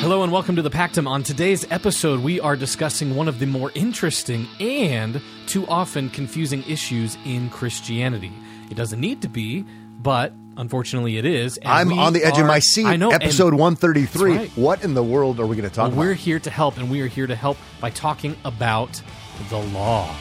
[0.00, 1.06] Hello and welcome to the Pactum.
[1.06, 6.64] On today's episode, we are discussing one of the more interesting and too often confusing
[6.66, 8.32] issues in Christianity.
[8.70, 9.66] It doesn't need to be,
[9.98, 11.58] but unfortunately it is.
[11.58, 12.86] and I'm on the edge of my seat.
[12.86, 13.10] I know.
[13.10, 14.34] Episode 133.
[14.34, 14.50] Right.
[14.56, 16.90] What in the world are we going to talk Well, we're here to help, and
[16.90, 19.02] we are here to help by talking about
[19.50, 20.16] the law.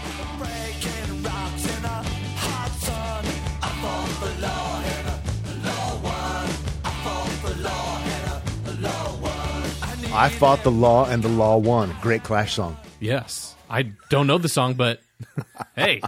[10.15, 11.93] I fought the law and the law won.
[12.01, 12.77] Great Clash song.
[13.01, 13.53] Yes.
[13.69, 15.01] I don't know the song, but
[15.75, 16.01] hey,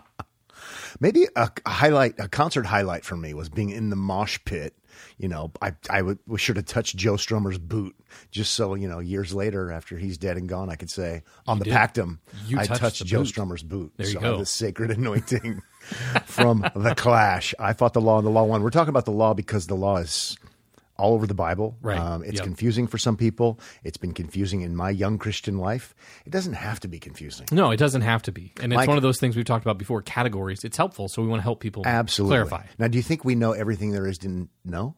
[0.99, 4.73] Maybe a, a highlight, a concert highlight for me was being in the mosh pit.
[5.19, 7.95] You know, I I would, was sure to touch Joe Strummer's boot,
[8.31, 11.59] just so you know, years later after he's dead and gone, I could say on
[11.59, 11.73] the did.
[11.73, 13.27] Pactum, You I touched touched Joe boot.
[13.27, 13.93] Strummer's boot.
[13.97, 14.37] There you so I go.
[14.39, 15.61] this sacred anointing
[16.25, 17.53] from the Clash.
[17.59, 18.63] I fought the law and the law won.
[18.63, 20.35] We're talking about the law because the law is
[20.97, 21.77] all over the Bible.
[21.81, 21.99] Right.
[21.99, 22.43] Um, it's Yep.
[22.43, 23.59] confusing for some people.
[23.83, 25.93] It's been confusing in my young Christian life.
[26.25, 27.47] It doesn't have to be confusing.
[27.51, 28.53] no, it doesn't have to be.
[28.61, 30.63] And it's Mike- one of those things we've talked about before categories.
[30.63, 32.35] It's helpful, so we want to help people Absolutely.
[32.35, 32.63] clarify.
[32.79, 34.95] Now, do you think we know everything there is to know?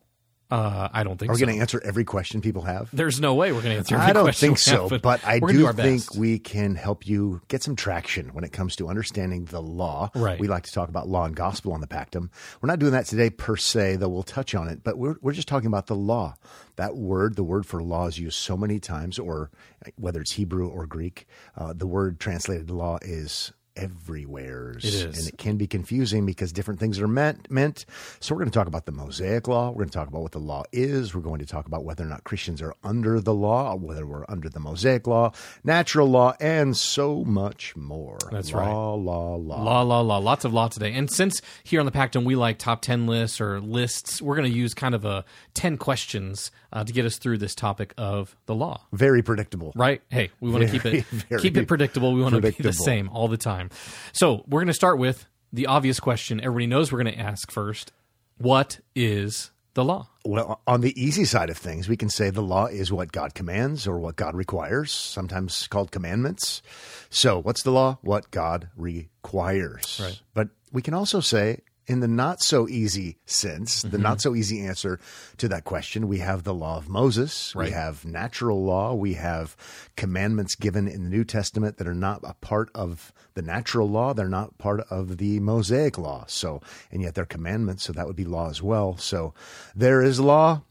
[0.51, 1.45] Uh, I don't think Are we so.
[1.45, 2.89] going to answer every question people have?
[2.91, 4.17] There's no way we're going to answer every question.
[4.17, 7.41] I don't think we have, so, but I do do think we can help you
[7.49, 10.09] get some traction when it comes to understanding the law.
[10.15, 10.39] Right.
[10.39, 12.31] We like to talk about law and gospel on the Pactum.
[12.61, 15.33] We're not doing that today per se, though we'll touch on it, but we're, we're
[15.33, 16.35] just talking about the law.
[16.77, 19.51] That word, the word for law, is used so many times, or
[19.97, 21.27] whether it's Hebrew or Greek,
[21.57, 24.83] uh, the word translated law is everywheres.
[24.85, 25.17] It is.
[25.17, 27.85] And it can be confusing because different things are meant meant.
[28.19, 29.69] So we're going to talk about the Mosaic law.
[29.69, 31.15] We're going to talk about what the law is.
[31.15, 34.25] We're going to talk about whether or not Christians are under the law, whether we're
[34.29, 35.31] under the Mosaic law,
[35.63, 38.17] natural law, and so much more.
[38.31, 38.69] That's law, right.
[38.69, 40.17] Law, law, Law, law, law.
[40.17, 40.93] Lots of law today.
[40.93, 44.51] And since here on the Pactum we like top 10 lists or lists, we're going
[44.51, 48.35] to use kind of a 10 questions uh, to get us through this topic of
[48.45, 48.81] the law.
[48.93, 49.71] Very predictable.
[49.75, 50.01] Right?
[50.09, 51.05] Hey, we want to keep it
[51.39, 52.13] keep it predictable.
[52.13, 53.68] We want to be the same all the time.
[54.13, 57.51] So, we're going to start with the obvious question everybody knows we're going to ask
[57.51, 57.91] first.
[58.37, 60.07] What is the law?
[60.25, 63.33] Well, on the easy side of things, we can say the law is what God
[63.33, 66.61] commands or what God requires, sometimes called commandments.
[67.09, 67.97] So, what's the law?
[68.01, 69.99] What God requires.
[70.03, 70.21] Right.
[70.33, 74.01] But we can also say, in the not so easy sense, the Mm-hmm.
[74.01, 74.99] not so easy answer
[75.37, 77.65] to that question, we have the law of Moses, Right.
[77.65, 79.57] we have natural law, we have
[79.97, 84.13] commandments given in the New Testament that are not a part of the natural law,
[84.13, 86.23] they're not part of the Mosaic law.
[86.27, 86.61] So,
[86.91, 88.95] and yet they're commandments, so that would be law as well.
[88.97, 89.33] So,
[89.75, 90.61] there is law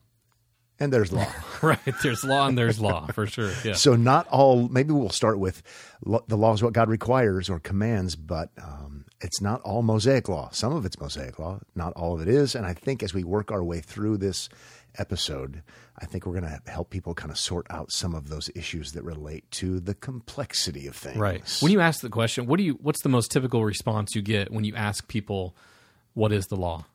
[0.81, 1.27] and there's law.
[1.63, 1.81] Right.
[2.05, 3.51] There's law and there's law for sure.
[3.65, 3.73] Yeah.
[3.73, 4.69] So not all.
[4.69, 5.61] Maybe we'll start with
[6.07, 10.29] lo- the law is what God requires or commands, but um, it's not all Mosaic
[10.29, 10.49] law.
[10.53, 12.55] Some of it's Mosaic law, not all of it is.
[12.55, 14.49] And I think as we work our way through this
[14.97, 15.63] episode,
[15.99, 18.93] I think we're going to help people kind of sort out some of those issues
[18.93, 21.17] that relate to the complexity of things.
[21.17, 21.43] Right.
[21.61, 24.53] When you ask the question, what do you what's the most typical response you get
[24.53, 25.57] when you ask people
[26.15, 26.87] what is the law?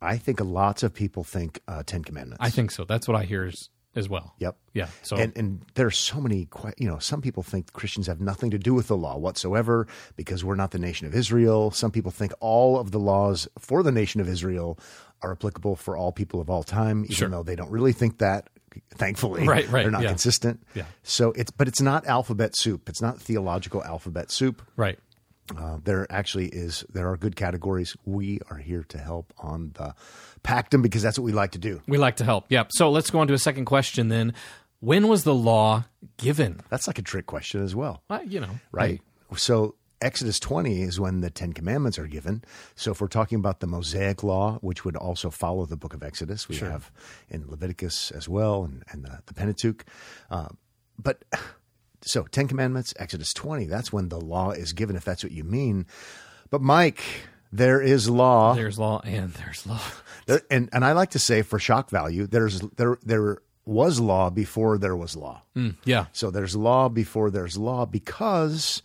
[0.00, 2.38] I think lots of people think uh, Ten Commandments.
[2.40, 2.84] I think so.
[2.84, 4.34] That's what I hear as, as well.
[4.38, 4.56] Yep.
[4.72, 4.88] Yeah.
[5.02, 6.48] So and and are so many
[6.78, 9.86] you know some people think Christians have nothing to do with the law whatsoever
[10.16, 11.70] because we're not the nation of Israel.
[11.70, 14.78] Some people think all of the laws for the nation of Israel
[15.20, 17.28] are applicable for all people of all time, even Sure.
[17.28, 18.48] though they don't really think that.
[18.94, 20.08] Thankfully, Right, right, they're not yeah.
[20.08, 20.62] consistent.
[20.74, 20.84] Yeah.
[21.02, 22.88] So it's but it's not alphabet soup.
[22.88, 24.62] It's not theological alphabet soup.
[24.76, 24.98] right.
[25.56, 27.96] Uh, there actually is there are good categories.
[28.04, 29.94] We are here to help on the
[30.44, 31.80] Pactum because that's what we like to do.
[31.86, 32.46] We like to help.
[32.48, 32.70] Yep.
[32.72, 34.34] So let's go on to a second question then.
[34.80, 35.84] When was the law
[36.16, 36.60] given?
[36.68, 38.02] That's like a trick question as well.
[38.08, 39.00] Well, you know, right?
[39.36, 42.42] So Exodus 20 is when the Ten Commandments are given.
[42.74, 46.02] So if we're talking about the Mosaic Law, which would also follow the book of
[46.02, 46.90] Exodus, we have
[47.30, 49.84] in Leviticus as well and, and the, the Pentateuch.
[50.30, 50.48] Uh,
[50.98, 51.22] but
[52.04, 55.44] so Ten Commandments, Exodus 20, that's when the law is given, if that's what you
[55.44, 55.86] mean.
[56.50, 57.02] But Mike,
[57.52, 58.54] there is law.
[58.54, 59.80] There's law and there's law.
[60.26, 64.30] There- and and I like to say for shock value, there's there there was law
[64.30, 65.42] before there was law.
[65.56, 66.06] Mm, yeah.
[66.12, 68.82] So there's law before there's law because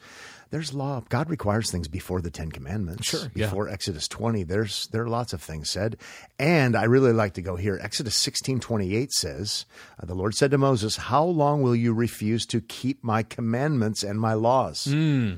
[0.49, 1.03] there's law.
[1.09, 3.07] God requires things before the Ten Commandments.
[3.07, 3.47] Sure, yeah.
[3.47, 5.97] Before Exodus 20, there's there are lots of things said,
[6.39, 7.79] and I really like to go here.
[7.81, 9.65] Exodus 16, 28 says,
[10.01, 14.03] uh, "The Lord said to Moses, How long will you refuse to keep my commandments
[14.03, 15.33] and my laws?" Hmm.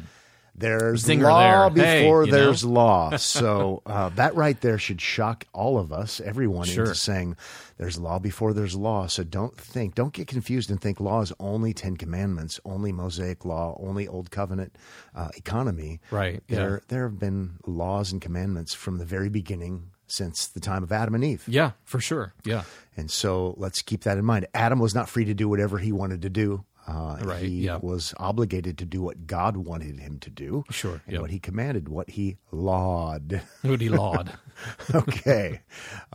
[0.60, 1.86] There's Zinger law there.
[1.86, 2.32] Hey, before know?
[2.32, 3.12] there's law.
[3.18, 6.86] So uh, that right there should shock all of us, everyone, Sure.
[6.86, 7.38] into saying
[7.78, 9.08] there's law before there's law.
[9.08, 13.46] So don't think, don't get confused and think law is only Ten Commandments, only Mosaic
[13.46, 14.76] law, only Old Covenant
[15.16, 16.02] uh, economy.
[16.12, 16.56] Right, yeah.
[16.58, 20.92] There, there have been laws and commandments from the very beginning since the time of
[20.92, 21.44] Adam and Eve.
[21.48, 22.34] Yeah, for sure.
[22.44, 22.64] Yeah.
[22.98, 24.48] And so let's keep that in mind.
[24.54, 26.66] Adam was not free to do whatever he wanted to do.
[26.90, 27.78] Uh, Right, He yeah.
[27.82, 30.64] was obligated to do what God wanted him to do.
[30.72, 31.20] Sure, And yeah.
[31.20, 33.42] what he commanded, what he lawed.
[33.64, 34.32] Moody Laud.
[34.96, 35.62] okay.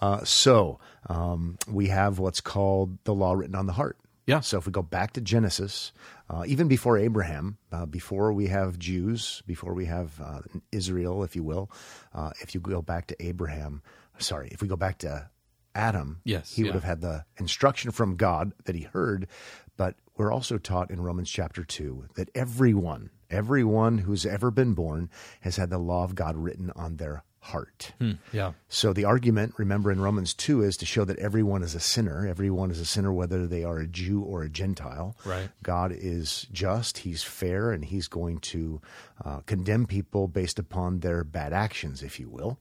[0.03, 3.97] uh, so um, we have what's called the law written on the heart.
[4.27, 4.41] Yeah.
[4.41, 5.93] So if we go back to Genesis,
[6.31, 10.41] uh, even before Abraham, uh, before we have Jews, before we have uh,
[10.73, 11.71] Israel, if you will,
[12.15, 13.83] uh, if you go back to Abraham,
[14.19, 15.29] sorry, if we go back to
[15.75, 16.69] Adam, Yes, he yeah.
[16.69, 19.29] would have had the instruction from God that he heard.
[19.77, 25.11] But we're also taught in Romans chapter 2 that everyone, everyone who's ever been born
[25.41, 27.93] has had the law of God written on their heart.
[28.33, 28.53] yeah.
[28.69, 32.27] So the argument, remember in Romans 2, is to show that everyone is a sinner.
[32.27, 35.15] Everyone is a sinner, whether they are a Jew or a Gentile.
[35.27, 35.51] Right.
[35.63, 38.81] God is just, He's fair, and He's going to
[39.23, 42.59] uh, condemn people based upon their bad actions, if you will.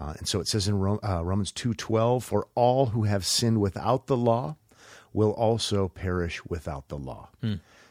[0.00, 3.60] Uh, and so it says in Ro- uh, Romans 2.12, For all who have sinned
[3.60, 4.56] without the law
[5.16, 7.30] will also perish without the law.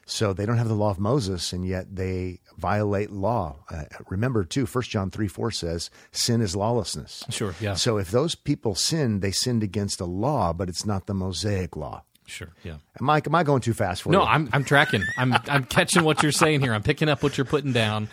[0.07, 3.63] So they don't have the law of Moses, and yet they violate law.
[3.71, 7.23] Uh, remember, too, 1 John 3 4 says, sin is lawlessness.
[7.31, 7.73] Sure, yeah.
[7.73, 11.75] So if those people sinned, they sinned against a law, but it's not the Mosaic
[11.75, 12.03] law.
[12.27, 12.49] Sure.
[12.63, 12.75] Yeah.
[13.01, 14.27] Am I, am I going too fast for No, you?
[14.27, 15.03] I'm I'm tracking.
[15.17, 16.73] I'm I'm catching what you're saying here.
[16.73, 18.07] I'm picking up what you're putting down.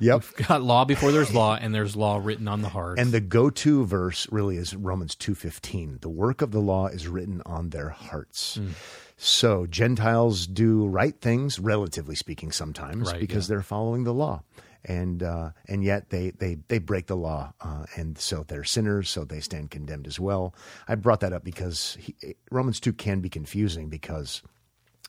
[0.00, 0.24] Yep.
[0.48, 2.98] Got law before there's law, and there's law written on the heart.
[2.98, 6.00] And the go-to verse really is Romans 2:15.
[6.00, 8.56] The work of the law is written on their hearts.
[8.56, 8.68] Hmm.
[9.16, 13.56] So Gentiles do right things, relatively speaking, sometimes Right, because yeah.
[13.56, 14.42] they're following the law,
[14.84, 19.10] and uh, and yet they they they break the law, uh, and so they're sinners,
[19.10, 20.54] so they stand condemned as well.
[20.86, 22.14] I brought that up because he,
[22.52, 24.42] Romans 2 can be confusing because.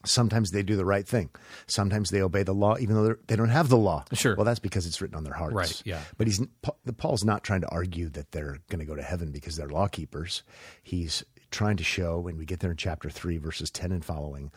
[0.06, 1.30] Sometimes they do the right thing.
[1.68, 4.06] Sometimes they obey the law, even though they're- don't have the law.
[4.14, 4.36] Sure.
[4.36, 5.54] Well, that's because it's written on their hearts.
[5.56, 6.02] Right, yeah.
[6.18, 6.42] But he's
[6.86, 9.68] the Paul's not trying to argue that they're going to go to heaven because they're
[9.70, 10.44] law keepers.
[10.84, 14.52] He's trying to show when we get there in chapter 3 verses 10 and following,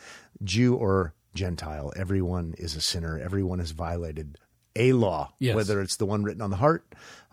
[0.44, 4.37] Jew or Gentile, everyone is a sinner, everyone has violated
[4.77, 5.55] a law, Yes.
[5.55, 6.85] whether it's the one written on the heart,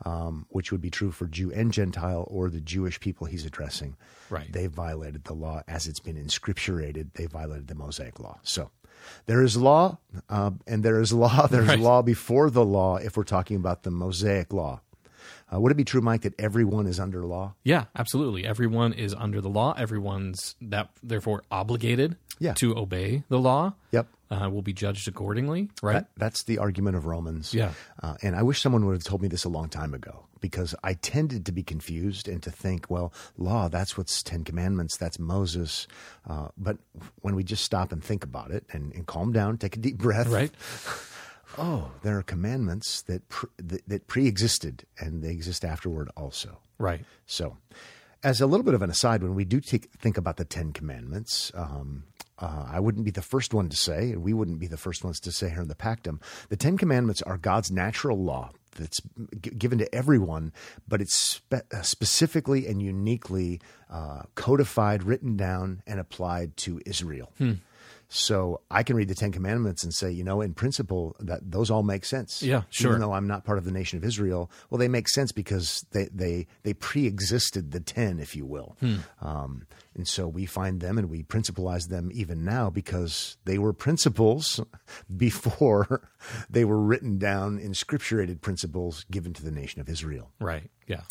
[0.05, 3.95] um, which would be true for Jew and Gentile, or the Jewish people he's addressing.
[4.29, 4.51] Right.
[4.51, 7.13] They've violated the law as it's been inscripturated.
[7.13, 8.39] They violated the Mosaic law.
[8.43, 8.71] So
[9.25, 9.97] there is law,
[10.29, 11.47] uh, and there is law.
[11.51, 11.79] There's Right.
[11.79, 14.81] law before the law if we're talking about the Mosaic law.
[15.51, 17.55] Uh, would it be true, Mike, that everyone is under law?
[17.63, 18.45] yeah, absolutely.
[18.45, 19.73] Everyone is under the law.
[19.77, 22.53] Everyone's that therefore obligated Yeah.
[22.55, 23.73] to obey the law.
[23.91, 24.07] Yep.
[24.31, 25.69] Uh, will be judged accordingly.
[25.81, 25.93] Right.
[25.93, 27.51] That, that's the argument of Romans.
[27.51, 27.71] Yeah.
[28.03, 30.75] Uh, and I wish someone would have told me this a long time ago because
[30.83, 35.17] I tended to be confused and to think, well, law, that's what's Ten Commandments, that's
[35.17, 35.87] Moses.
[36.29, 36.77] Uh, but
[37.21, 39.97] when we just stop and think about it and, and calm down, take a deep
[39.97, 40.27] breath.
[40.27, 40.51] right.
[41.57, 46.59] Oh, there are commandments that, pre- that, that pre existed and they exist afterward also.
[46.77, 47.03] Right.
[47.25, 47.57] So,
[48.23, 50.73] as a little bit of an aside, when we do take, think about the Ten
[50.73, 52.03] Commandments, um,
[52.39, 55.03] uh, I wouldn't be the first one to say, and we wouldn't be the first
[55.03, 59.01] ones to say here in the Pactum, the Ten Commandments are God's natural law that's
[59.41, 60.53] g- given to everyone,
[60.87, 63.59] but it's spe- uh, specifically and uniquely
[63.89, 67.31] uh, codified, written down, and applied to Israel.
[68.11, 71.69] So I can read the Ten Commandments and say, you know, in principle, that those
[71.69, 72.41] all make sense.
[72.41, 72.89] Yeah, sure.
[72.91, 75.85] Even though I'm not part of the nation of Israel, well, they make sense because
[75.91, 78.75] they they they pre-existed the ten, if you will.
[78.79, 78.95] Hmm.
[79.21, 83.73] Um, and so we find them and we principalize them even now because they were
[83.73, 84.59] principles
[85.15, 86.09] before
[86.49, 90.31] they were written down in scripturated principles given to the nation of Israel.
[90.39, 90.71] Right.
[90.87, 91.01] Yeah.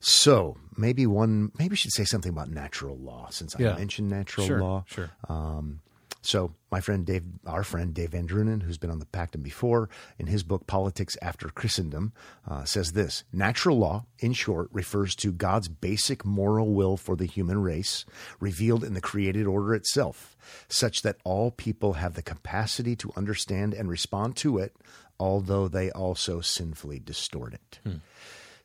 [0.00, 3.74] So maybe one, maybe we should say something about natural law since Yeah.
[3.74, 4.60] I mentioned natural Sure.
[4.60, 4.84] law.
[4.88, 5.10] Sure.
[5.28, 5.80] Um,
[6.22, 9.88] so my friend Dave, our friend Dave VanDrunen, who's been on the Pactum before,
[10.18, 12.12] in his book Politics After Christendom,
[12.48, 17.26] uh, says this: Natural law, in short, refers to God's basic moral will for the
[17.26, 18.04] human race,
[18.40, 20.36] revealed in the created order itself,
[20.68, 24.74] such that all people have the capacity to understand and respond to it,
[25.18, 27.78] although they also sinfully distort it.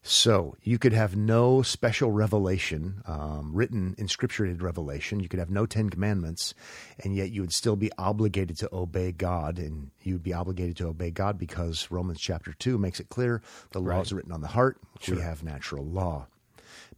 [0.07, 5.19] So you could have no special revelation um, written in scripturated revelation.
[5.19, 6.53] You could have no Ten Commandments,
[7.03, 10.77] and yet you would still be obligated to obey God, and you would be obligated
[10.77, 14.39] to obey God because Romans chapter two makes it clear the law is written on
[14.39, 14.77] the heart.
[15.17, 16.27] We have natural law.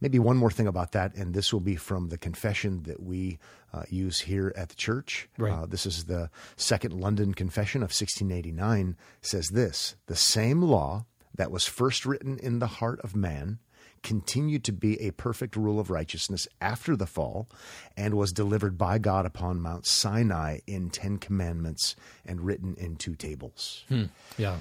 [0.00, 3.40] Maybe one more thing about that, and this will be from the confession that we
[3.74, 5.28] uh, use here at the church.
[5.36, 5.52] Right.
[5.52, 8.96] Uh, this is the Second London Confession of 1689.
[9.20, 11.06] Says this: the same law
[11.40, 13.58] that was first written in the heart of man
[14.02, 17.48] continued to be a perfect rule of righteousness after the fall
[17.96, 23.14] and was delivered by God upon Mount Sinai in 10 commandments and written in two
[23.14, 23.84] tables.
[23.88, 24.04] Hmm.
[24.36, 24.60] Yeah.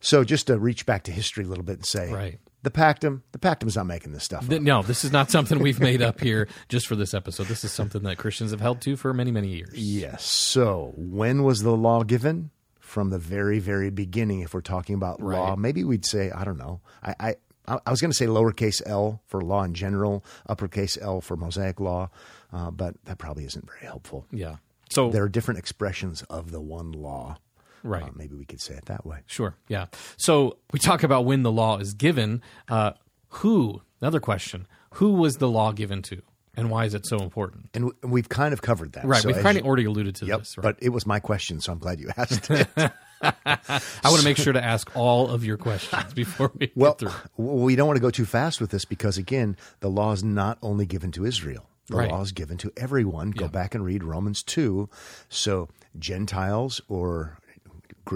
[0.00, 2.38] So just to reach back to history a little bit and say Right.
[2.64, 4.60] the pactum, the pactum's not making this stuff up.
[4.60, 7.46] No, this is not something we've made up here just for this episode.
[7.46, 9.74] This is something that Christians have held to for many, many years.
[9.74, 10.24] Yes.
[10.24, 12.50] So when was the law given?
[12.86, 14.40] From the very, very beginning.
[14.40, 16.80] If we're talking about law, maybe we'd say I don't know.
[17.02, 17.34] I
[17.68, 21.36] I, I was going to say lowercase l for law in general, uppercase L for
[21.36, 22.10] Mosaic law,
[22.52, 24.24] uh, but that probably isn't very helpful.
[24.30, 24.56] Yeah.
[24.88, 27.38] So, There are different expressions of the one law.
[27.82, 28.04] right.
[28.04, 29.18] Uh, maybe we could say it that way.
[29.26, 29.56] Sure.
[29.66, 29.86] Yeah.
[30.16, 32.40] So we talk about when the law is given.
[32.68, 32.92] Uh,
[33.40, 33.82] who?
[34.00, 34.68] Another question.
[34.94, 36.22] Who was the law given to,
[36.56, 37.68] and why is it so important?
[37.74, 39.04] And w- we've kind of covered that.
[39.04, 39.22] Right.
[39.22, 40.56] So We've kind of already alluded to Yep, this.
[40.58, 40.62] Right?
[40.62, 42.68] but it was my question, so I'm glad you asked it.
[43.22, 43.60] I
[44.04, 47.44] want to make sure to ask all of your questions before we Well, get through.
[47.44, 50.58] we don't want to go too fast with this because, again, the law is not
[50.62, 51.68] only given to Israel.
[51.88, 52.10] The Right.
[52.10, 53.30] law is given to everyone.
[53.30, 53.50] Go Yeah.
[53.50, 54.88] back and read Romans two.
[55.28, 57.38] So Gentiles or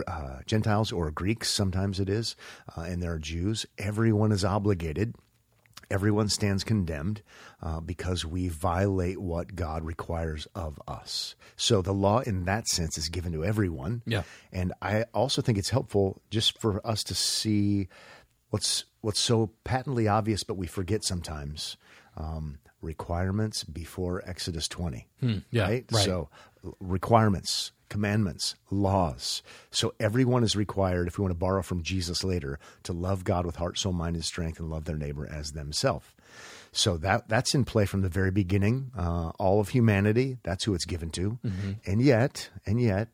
[0.07, 2.37] uh, Gentiles or Greeks, sometimes it is,
[2.77, 3.67] uh, and there are Jews.
[3.79, 5.15] Everyone is obligated.
[5.91, 7.23] Everyone stands condemned
[7.63, 11.35] uh, because we violate what God requires of us.
[11.57, 14.03] So the law, in that sense, is given to everyone.
[14.07, 14.23] Yeah.
[14.53, 17.89] And I also think it's helpful just for us to see
[18.51, 21.77] what's what's so patently obvious, but we forget sometimes.
[22.17, 25.07] Um, requirements before Exodus 20.
[25.51, 25.85] yeah, right?
[25.93, 26.05] right.
[26.05, 26.29] So
[26.81, 29.43] requirements, commandments, laws.
[29.71, 33.45] So everyone is required, if we want to borrow from Jesus later, to love God
[33.45, 36.07] with heart, soul, mind, and strength, and love their neighbor as themselves.
[36.73, 38.93] So that that's in play from the very beginning.
[38.97, 41.39] Uh, all of humanity, that's who it's given to.
[41.85, 43.09] And yet, and yet,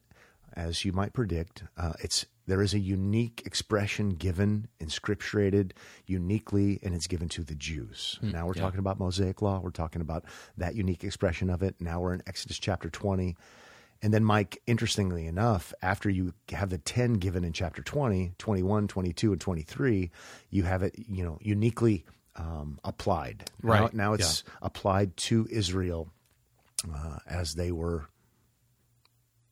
[0.55, 5.73] as you might predict, uh, it's there is a unique expression given, inscripturated
[6.07, 8.19] uniquely, and it's given to the Jews.
[8.23, 9.59] now we're talking about Mosaic law.
[9.59, 10.25] We're talking about
[10.57, 11.75] that unique expression of it.
[11.81, 13.37] Now we're in Exodus chapter 20.
[14.03, 18.89] And then, Mike, interestingly enough, after you have the 10 given in chapter 20, 21,
[18.89, 20.11] 22, and 23,
[20.51, 22.05] you have it, you know, uniquely
[22.37, 23.51] um, applied.
[23.63, 23.93] Right.
[23.95, 26.11] Now, now it's applied to Israel
[26.95, 28.09] uh, as they were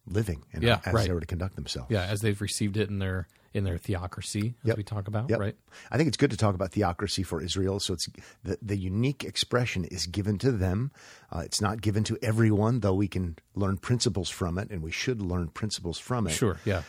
[0.06, 1.06] living and Yeah, as right.
[1.06, 1.90] they were to conduct themselves.
[1.90, 4.76] Yeah, as they've received it in their in their theocracy, as Yep.
[4.76, 5.38] we talk about, Yep.
[5.38, 5.56] right?
[5.90, 7.78] I think it's good to talk about theocracy for Israel.
[7.80, 8.08] So it's
[8.42, 10.90] the, the unique expression is given to them.
[11.30, 14.90] Uh, it's not given to everyone, though we can learn principles from it, and we
[14.90, 16.30] should learn principles from it.
[16.32, 16.58] Sure.
[16.64, 16.82] Yeah.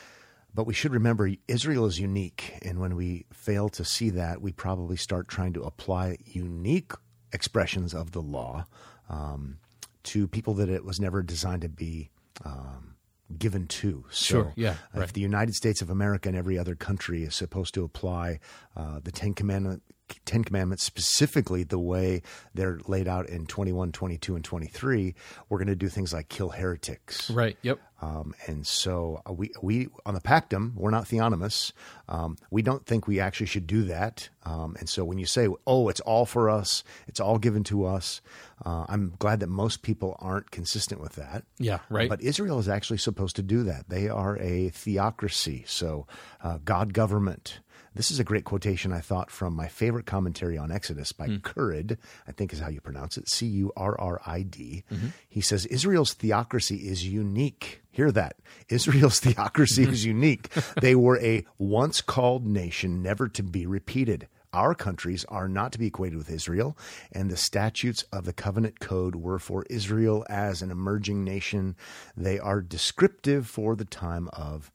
[0.54, 4.52] But we should remember Israel is unique, and when we fail to see that, we
[4.52, 6.94] probably start trying to apply unique
[7.32, 8.66] expressions of the law
[9.10, 9.58] um,
[10.04, 12.10] to people that it was never designed to be
[12.46, 12.95] um,
[13.38, 14.06] given to.
[14.10, 15.14] So, Sure, yeah, if right.
[15.14, 18.40] the United States of America and every other country is supposed to apply
[18.76, 19.82] uh, the Ten Commandment.
[20.26, 22.22] Ten Commandments, specifically the way
[22.54, 25.16] they're laid out in 21, 22, and 23,
[25.50, 27.30] we're going to do things like kill heretics.
[27.30, 27.58] Right.
[27.62, 27.80] Yep.
[28.02, 31.72] Um, and so uh, we we on the Pactum, we're not theonomous.
[32.10, 34.30] Um, we don't think we actually should do that.
[34.44, 37.86] Um, and so when you say, "Oh, it's all for us," it's all given to
[37.86, 38.22] us,
[38.64, 41.46] uh, I'm glad that most people aren't consistent with that.
[41.58, 41.80] Yeah.
[41.90, 42.10] Right.
[42.10, 43.90] But Israel is actually supposed to do that.
[43.90, 46.06] They are a theocracy, so
[46.44, 47.60] uh, God government.
[47.96, 51.38] This is a great quotation I thought from my favorite commentary on Exodus by hmm.
[51.38, 51.98] Currid,
[52.28, 54.84] I think is how you pronounce it, C U R R I D.
[54.92, 55.08] Mm-hmm.
[55.30, 57.82] He says Israel's theocracy is unique.
[57.92, 58.38] Hear that.
[58.70, 60.10] Israel's theocracy is mm-hmm.
[60.10, 60.50] unique.
[60.82, 64.28] They were a once called nation, never to be repeated.
[64.52, 66.78] Our countries are not to be equated with Israel,
[67.12, 71.76] and the statutes of the covenant code were for Israel as an emerging nation.
[72.16, 74.72] They are descriptive for the time of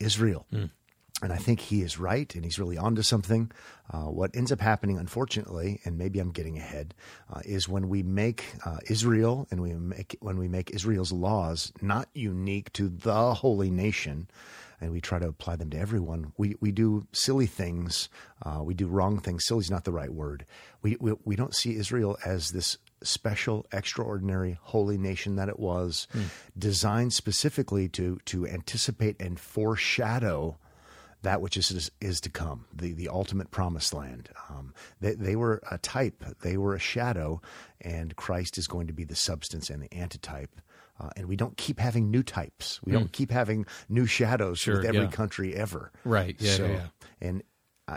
[0.00, 0.46] Israel.
[0.50, 0.66] Hmm.
[1.22, 3.52] And I think he is right, and he's really onto something.
[3.92, 6.94] Uh, what ends up happening, unfortunately, and maybe I'm getting ahead,
[7.30, 11.72] uh, is when we make uh, Israel and we make when we make Israel's laws
[11.82, 14.28] not unique to the holy nation,
[14.80, 16.32] and we try to apply them to everyone.
[16.38, 18.08] We we do silly things.
[18.42, 19.44] Uh, we do wrong things.
[19.44, 20.46] Silly is not the right word.
[20.80, 26.06] We, we we don't see Israel as this special, extraordinary, holy nation that it was,
[26.56, 30.56] designed specifically to to anticipate and foreshadow
[31.22, 34.30] that which is, is to come, the the ultimate promised land.
[34.48, 37.40] Um, they, they were a type, they were a shadow,
[37.80, 40.60] and Christ is going to be the substance and the antitype.
[41.00, 42.78] Uh, and we don't keep having new types.
[42.84, 45.10] We don't keep having new shadows Sure, with every yeah.
[45.10, 45.92] country ever.
[46.04, 46.86] Right, yeah, so, yeah, yeah.
[47.22, 47.42] And
[47.88, 47.96] I,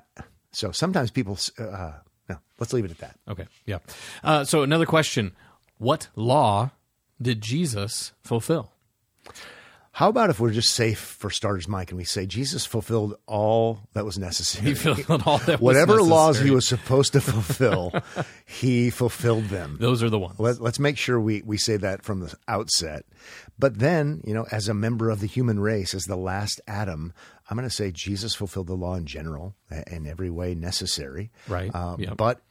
[0.51, 1.93] so sometimes people uh,
[2.29, 2.37] no.
[2.59, 3.19] Let's leave it at that.
[3.27, 3.79] Okay, yeah.
[4.23, 5.33] Uh, so another question:
[5.77, 6.71] What law
[7.21, 8.71] did Jesus fulfill?
[9.95, 13.81] How about if we're just safe for starters, Mike, and we say Jesus fulfilled all
[13.93, 14.69] that was necessary?
[14.69, 15.61] He fulfilled all that.
[15.61, 17.91] was Whatever laws he was supposed to fulfill,
[18.47, 19.77] he fulfilled them.
[19.79, 20.39] Those are the ones.
[20.39, 23.05] Let, let's make sure we, we say that from the outset.
[23.59, 27.13] But then, you know, as a member of the human race, as the last Adam,
[27.47, 29.53] I'm going to say Jesus fulfilled the law in general,
[29.91, 31.29] in every way necessary.
[31.47, 31.69] Right.
[31.73, 32.17] Uh, Yep.
[32.17, 32.41] But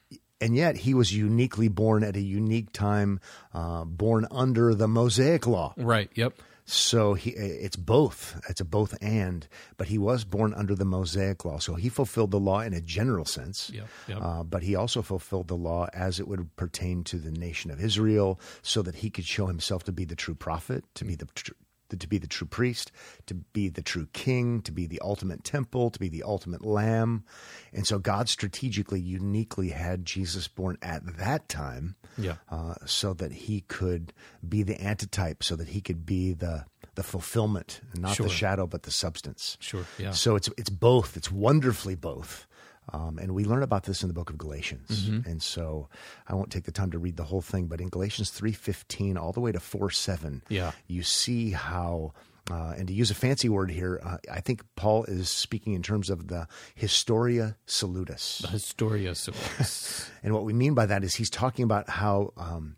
[0.40, 3.18] and yet he was uniquely born at a unique time,
[3.52, 5.74] uh, born under the Mosaic law.
[5.76, 6.08] right.
[6.14, 6.34] Yep.
[6.72, 8.40] So he, it's both.
[8.48, 9.46] It's a both and.
[9.76, 12.80] But he was born under the Mosaic law, so he fulfilled the law in a
[12.80, 13.70] general sense.
[13.72, 14.18] Yep, yep.
[14.22, 17.82] Uh, but he also fulfilled the law as it would pertain to the nation of
[17.82, 21.26] Israel, so that he could show himself to be the true prophet, to be the
[21.34, 21.52] tr-
[22.00, 22.90] to be the true priest,
[23.26, 27.24] to be the true king, to be the ultimate temple, to be the ultimate lamb.
[27.72, 32.36] And so God strategically, uniquely had Jesus born at that time Yeah.
[32.50, 34.12] uh, so that he could
[34.46, 38.26] be the antitype, so that he could be the the fulfillment, not Sure.
[38.26, 39.56] the shadow, but the substance.
[39.60, 40.10] Sure, yeah.
[40.10, 41.16] So it's it's both.
[41.16, 42.46] It's wonderfully both.
[42.92, 45.08] Um, and we learn about this in the book of Galatians.
[45.08, 45.28] Mm-hmm.
[45.28, 45.88] And so
[46.28, 49.16] I won't take the time to read the whole thing, but in Galatians three fifteen
[49.16, 50.72] all the way to four seven, Yeah.
[50.86, 52.12] you see how.
[52.50, 55.82] Uh, and to use a fancy word here, uh, I think Paul is speaking in
[55.82, 58.38] terms of the Historia Salutis.
[58.42, 60.10] The historia Salutis.
[60.24, 62.74] And what we mean by that is he's talking about how um,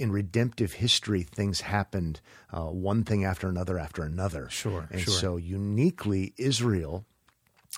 [0.00, 2.20] in redemptive history things happened
[2.52, 4.48] uh, one thing after another after another.
[4.50, 5.14] Sure, And sure.
[5.14, 7.06] so uniquely, Israel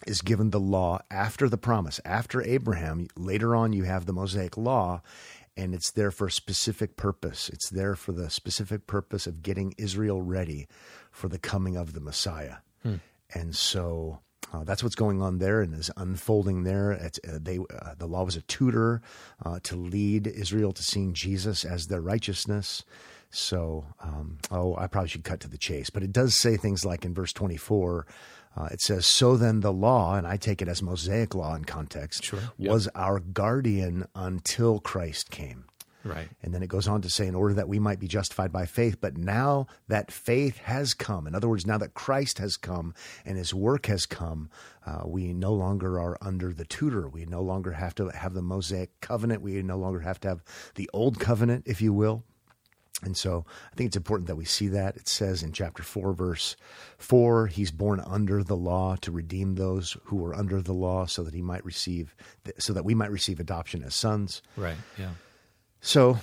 [0.06, 3.08] is given the law after the promise, after Abraham.
[3.16, 5.02] Later on, you have the Mosaic law.
[5.58, 7.48] And it's there for a specific purpose.
[7.48, 10.68] It's there for the specific purpose of getting Israel ready
[11.10, 12.56] for the coming of the Messiah.
[13.32, 14.20] And so
[14.52, 16.92] uh, that's what's going on there and is unfolding there.
[16.92, 19.02] It's, uh, they, uh, the law was a tutor
[19.44, 22.84] uh, to lead Israel to seeing Jesus as their righteousness.
[23.30, 26.84] So, um, oh, I probably should cut to the chase, but it does say things
[26.84, 28.06] like in verse 24,
[28.56, 31.64] uh, it says, So then the law, and I take it as Mosaic law in
[31.64, 32.40] context, Sure.
[32.58, 35.64] was our guardian until Christ came.
[36.04, 36.28] right.
[36.42, 38.64] And then it goes on to say, in order that we might be justified by
[38.64, 38.98] faith.
[39.00, 42.94] But now that faith has come, in other words, now that Christ has come
[43.24, 44.48] and his work has come,
[44.86, 47.08] uh, we no longer are under the tutor.
[47.08, 49.42] We no longer have to have the Mosaic covenant.
[49.42, 50.44] We no longer have to have
[50.76, 52.22] the old covenant, if you will.
[53.02, 54.96] And so I think it's important that we see that.
[54.96, 56.56] It says in chapter 4, verse
[56.98, 61.22] 4, he's born under the law to redeem those who were under the law so
[61.22, 62.14] that he might receive,
[62.58, 64.40] so that we might receive adoption as sons.
[64.56, 64.76] Right.
[64.98, 65.10] Yeah.
[65.80, 66.18] So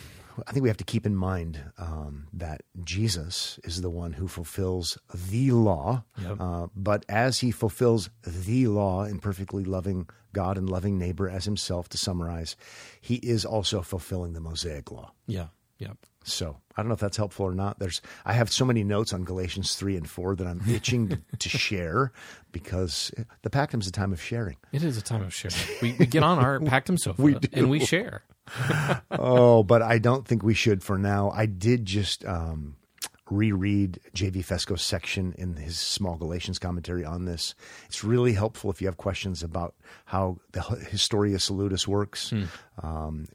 [0.47, 4.27] I think we have to keep in mind um, that Jesus is the one who
[4.27, 6.03] fulfills the law.
[6.21, 6.38] Yep.
[6.39, 11.45] Uh, but as he fulfills the law in perfectly loving God and loving neighbor as
[11.45, 12.55] himself, to summarize,
[12.99, 15.12] he is also fulfilling the Mosaic law.
[15.27, 15.47] Yeah.
[15.84, 15.98] Yep.
[16.24, 17.80] So I don't know if that's helpful or not.
[17.80, 21.19] There's I have so many notes on Galatians three and four that I'm itching to,
[21.38, 22.12] to share
[22.52, 24.58] because the Pactum's a time of sharing.
[24.72, 25.56] It is a time of sharing.
[25.82, 28.24] We, we get on our Pactum sofa We and we share.
[29.12, 31.32] oh, but I don't think we should for now.
[31.32, 32.76] I did just um,
[33.30, 34.41] reread J.V.
[34.41, 37.56] Fesko's section in his small Galatians commentary on this.
[37.86, 42.34] It's really helpful if you have questions about how the Historia Salutis works.
[42.82, 43.28] Um,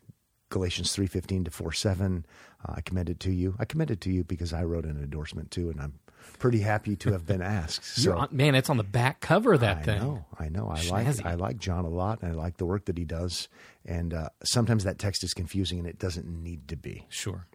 [0.50, 2.24] Galatians 3.15 to 4.7.
[2.66, 3.54] Uh, I commend it to you.
[3.58, 5.94] I commend it to you because I wrote an endorsement too, and I'm
[6.38, 7.82] pretty happy to have been asked.
[7.98, 9.96] So on, man, it's on the back cover of that thing.
[9.96, 10.08] I thing.
[10.08, 10.70] know, I know.
[10.70, 11.24] I Snazzy.
[11.24, 13.48] like I like John a lot, and I like the work that he does.
[13.84, 17.06] And uh, sometimes that text is confusing, and it doesn't need to be.
[17.08, 17.46] Sure.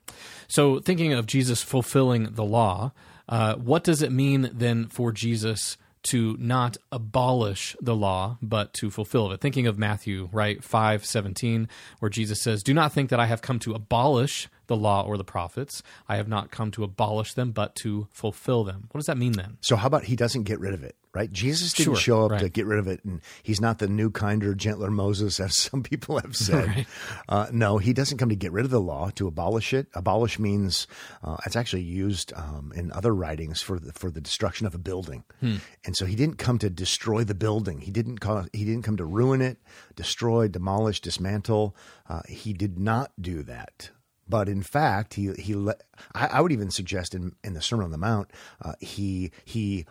[0.47, 2.91] So, thinking of Jesus fulfilling the law,
[3.29, 8.89] uh, what does it mean then for Jesus to not abolish the law, but to
[8.89, 9.41] fulfill it?
[9.41, 11.67] Thinking of Matthew, right, five seventeen,
[11.99, 15.17] where Jesus says, "Do not think that I have come to abolish the law or
[15.17, 15.83] the prophets.
[16.07, 19.33] I have not come to abolish them, but to fulfill them." What does that mean
[19.33, 19.57] then?
[19.61, 21.31] So how about he doesn't get rid of it, right?
[21.31, 24.09] Jesus didn't Sure, show up to get rid of it, and he's not the new,
[24.09, 26.85] kinder, gentler Moses, as some people have said.
[27.29, 29.87] uh, no, he doesn't come to get rid of the law, to abolish it.
[29.93, 30.87] Abolish means
[31.23, 34.79] uh, it's actually used um, in other writings for the, for the destruction of a
[34.79, 37.79] building, and so he didn't come to destroy the building.
[37.79, 39.57] He didn't call, he didn't come to ruin it,
[39.95, 41.75] destroy, demolish, dismantle.
[42.07, 43.89] Uh, he did not do that.
[44.27, 45.75] But in fact, he he le-
[46.15, 48.31] I, I would even suggest in in the Sermon on the Mount,
[48.61, 49.85] uh, he he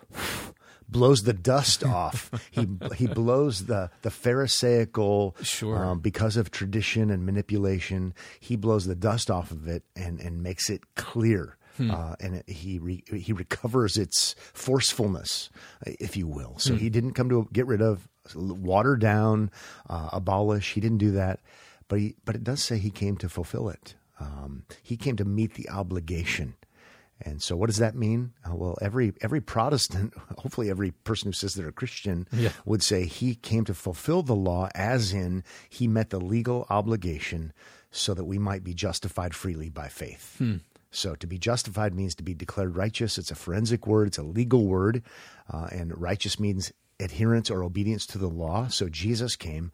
[0.88, 2.30] blows the dust off.
[2.50, 2.66] he
[2.96, 5.84] he blows the the Pharisaical Sure.
[5.84, 8.14] um, because of tradition and manipulation.
[8.40, 11.56] He blows the dust off of it and and makes it clear.
[11.80, 15.50] Uh, and it, he re, he recovers its forcefulness,
[15.86, 16.56] if you will.
[16.58, 19.50] So he didn't come to get rid of water down,
[19.90, 20.74] uh, abolish.
[20.74, 21.40] He didn't do that,
[21.88, 23.94] but he, but it does say he came to fulfill it.
[24.22, 26.54] Um, he came to meet the obligation.
[27.24, 28.32] And so, what does that mean?
[28.44, 32.50] Uh, well, every every Protestant, hopefully every person who says they're a Christian, Yeah.
[32.64, 37.52] would say he came to fulfill the law, as in he met the legal obligation,
[37.92, 40.40] so that we might be justified freely by faith.
[40.90, 43.16] So, to be justified means to be declared righteous.
[43.18, 44.08] It's a forensic word.
[44.08, 45.02] It's a legal word,
[45.52, 48.66] uh, and righteous means adherence or obedience to the law.
[48.68, 49.70] So, Jesus came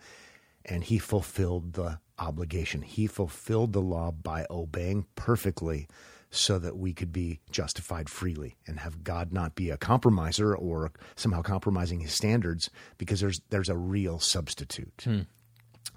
[0.66, 2.82] and he fulfilled the obligation.
[2.82, 5.86] He fulfilled the law by obeying perfectly
[6.30, 10.92] so that we could be justified freely and have God not be a compromiser or
[11.16, 15.06] somehow compromising his standards because there's there's a real substitute.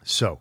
[0.03, 0.39] So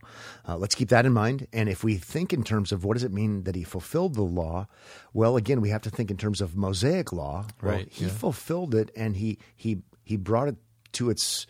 [0.48, 1.46] uh, let's keep that in mind.
[1.52, 4.22] And if we think in terms of what does it mean that he fulfilled the
[4.22, 4.68] law,
[5.12, 7.46] well, again, we have to think in terms of Mosaic law.
[7.62, 8.10] Well, Right, he yeah.
[8.10, 10.56] fulfilled it, and he he he brought it
[10.92, 11.46] to its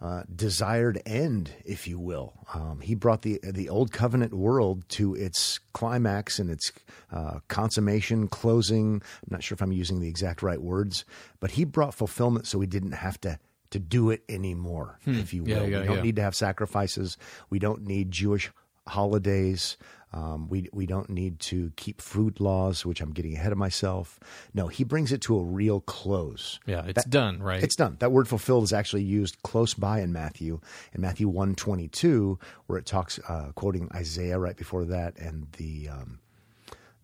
[0.00, 2.34] uh, desired end, if you will.
[2.54, 6.72] Um, he brought the the old covenant world to its climax and its
[7.12, 8.94] uh, consummation, closing.
[8.94, 11.04] I'm not sure if I'm using the exact right words,
[11.40, 13.38] but he brought fulfillment, so we didn't have to.
[13.72, 15.56] To do it anymore, if you will.
[15.56, 15.64] Hmm.
[15.64, 16.02] Yeah, yeah, we don't yeah.
[16.02, 17.18] need to have sacrifices.
[17.50, 18.50] We don't need Jewish
[18.86, 19.76] holidays.
[20.12, 24.18] Um, we we don't need to keep food laws, which I'm getting ahead of myself.
[24.54, 26.58] No, he brings it to a real close.
[26.66, 27.62] Yeah, it's done, right?
[27.62, 27.96] It's done.
[28.00, 30.60] That word fulfilled is actually used close by in Matthew,
[30.94, 36.20] in Matthew 122, where it talks, uh, quoting Isaiah right before that, and the um,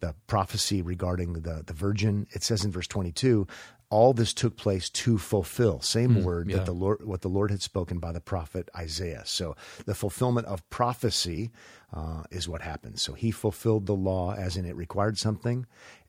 [0.01, 2.27] the prophecy regarding the the virgin.
[2.33, 3.47] It says in verse 22,
[3.94, 5.80] all this took place to fulfill.
[5.80, 6.57] Same word yeah.
[6.57, 9.22] that the Lord, what the Lord had spoken by the prophet Isaiah.
[9.24, 9.54] So
[9.87, 11.52] the fulfillment of prophecy
[11.92, 13.02] uh, is what happens.
[13.02, 15.64] So he fulfilled the law as in it required something,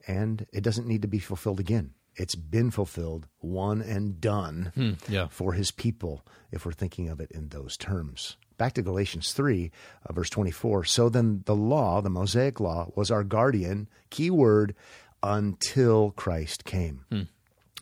[0.08, 1.92] and it doesn't need to be fulfilled again.
[2.16, 4.72] It's been fulfilled, one and done
[5.08, 5.28] yeah.
[5.28, 8.36] for his people, if we're thinking of it in those terms.
[8.58, 9.70] Back to Galatians 3,
[10.06, 10.86] uh, verse 24.
[10.86, 14.74] So then the law, the Mosaic law, was our guardian, key word,
[15.22, 17.04] until Christ came.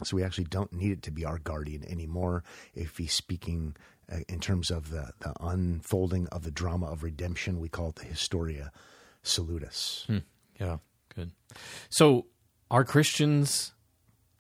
[0.03, 2.43] So we actually don't need it to be our guardian anymore
[2.75, 3.77] if he's speaking
[4.13, 7.61] uh, in terms of the, the unfolding of the drama of redemption.
[7.61, 8.73] We call it the Historia
[9.23, 10.07] Salutis.
[10.61, 10.79] Yeah,
[11.15, 11.31] good.
[11.91, 12.27] So,
[12.71, 13.73] are Christians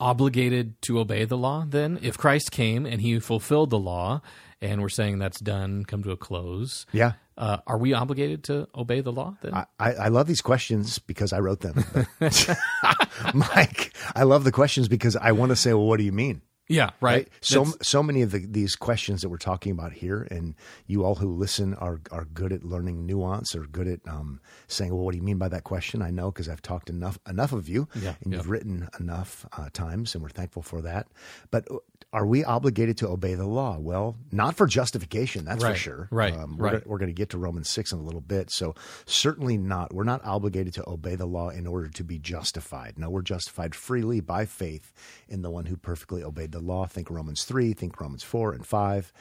[0.01, 1.99] obligated to obey the law then?
[2.03, 4.23] If Christ came and he fulfilled the law,
[4.64, 7.12] and we're saying that's done, come to a close, Yeah.
[7.37, 9.55] uh, are we obligated to obey the law then?
[9.55, 11.85] I, I I love these questions because I wrote them.
[13.35, 16.42] Mike, I love the questions because I want to say, well, what do you mean?
[16.66, 17.12] yeah, right.
[17.14, 17.29] right?
[17.42, 20.55] So That's- so many of the, these questions that we're talking about here, and
[20.87, 24.90] you all who listen are are good at learning nuance, or good at um, saying,
[24.94, 27.53] "Well, what do you mean by that question?" I know because I've talked enough enough
[27.53, 31.07] of you, Yeah, and you've written enough uh, times, and we're thankful for that.
[31.50, 31.77] But uh,
[32.14, 33.77] are we obligated to obey the law?
[33.79, 36.09] Well, not for justification, that's for sure.
[36.11, 36.87] right, Um, we're right.
[36.87, 38.50] we're going to get to Romans 6 in a little bit.
[38.50, 38.74] So,
[39.05, 39.92] certainly not.
[39.92, 42.98] We're not obligated to obey the law in order to be justified.
[42.98, 44.92] No, we're justified freely by faith
[45.29, 46.87] in the one who perfectly obeyed the law.
[46.87, 49.12] Think Romans 3, think Romans 4 and 5.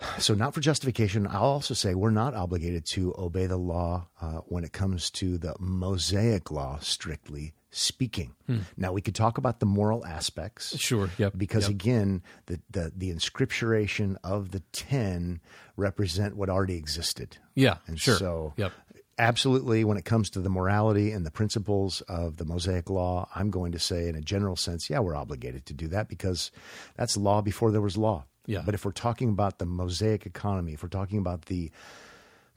[0.18, 1.26] So, not for justification.
[1.26, 5.38] I'll also say we're not obligated to obey the law uh, when it comes to
[5.38, 8.34] the Mosaic law, strictly speaking.
[8.76, 11.08] Now, we could talk about the moral aspects Sure.
[11.18, 11.34] Yep.
[11.36, 11.70] because yep.
[11.70, 15.40] again the, the the inscripturation of the 10
[15.76, 18.16] represent what already existed yeah, and sure.
[18.16, 18.72] so yep.
[19.18, 23.50] absolutely when it comes to the morality and the principles of the mosaic law i'm
[23.50, 26.50] going to say in a general sense yeah we're obligated to do that because
[26.96, 28.62] that's law before there was law Yeah.
[28.64, 31.70] but if we're talking about the mosaic economy if we're talking about the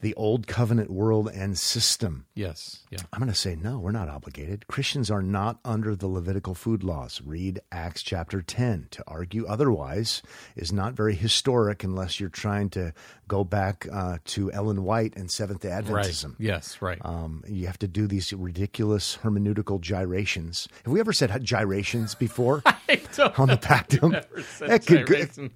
[0.04, 2.80] the old covenant world and system Yes.
[2.90, 3.00] Yeah.
[3.12, 4.68] I'm going to say no, we're not obligated.
[4.68, 7.22] Christians are not under the Levitical food laws.
[7.24, 8.88] Read Acts chapter 10.
[8.92, 10.22] To argue otherwise
[10.56, 12.92] is not very historic unless you're trying to
[13.28, 15.84] go back uh, to Ellen White and Seventh day Right.
[15.86, 16.36] Adventism.
[16.40, 16.82] Yes.
[16.82, 16.98] Right.
[17.06, 20.68] Um, you have to do these ridiculous hermeneutical gyrations.
[20.86, 24.12] Have we ever said gyrations before on the Pactum?
[24.12, 25.10] never said That could-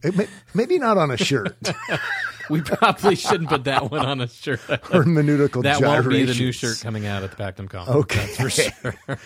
[0.04, 1.58] it maybe not on a shirt.
[2.50, 4.60] we probably shouldn't put that one on a shirt.
[4.68, 8.00] hermeneutical that won't be the new shirt coming out at the Pactum Conference.
[8.02, 8.26] Okay.
[8.26, 8.50] That's for
[9.10, 9.20] sure.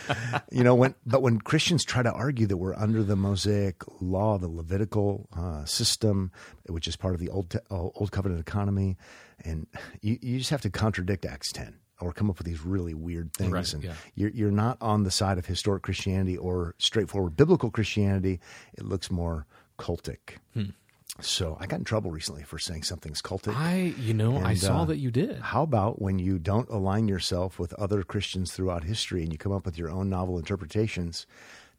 [0.52, 4.38] you know when but when christians try to argue that we're under the mosaic law
[4.38, 6.32] the levitical uh, system
[6.68, 8.98] which is part of the old uh, old covenant economy
[9.44, 9.68] and
[10.02, 13.34] you, you just have to contradict acts 10 or come up with these really weird
[13.34, 13.94] things Right, and yeah.
[14.16, 18.40] you're, you're not on the side of historic christianity or straightforward biblical christianity
[18.78, 19.46] it looks more
[19.80, 20.72] cultic Hmm.
[21.19, 24.84] So i got in trouble recently for saying something's cultic I, you know, I saw
[24.84, 25.39] uh, that you did.
[25.39, 29.52] how about when you don't align yourself with other Christians throughout history and you come
[29.52, 31.28] up with your own novel interpretations?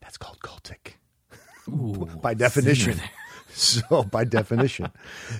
[0.01, 0.95] That's called cultic.
[1.69, 3.01] Ooh, By definition.
[3.55, 4.91] So, by definition,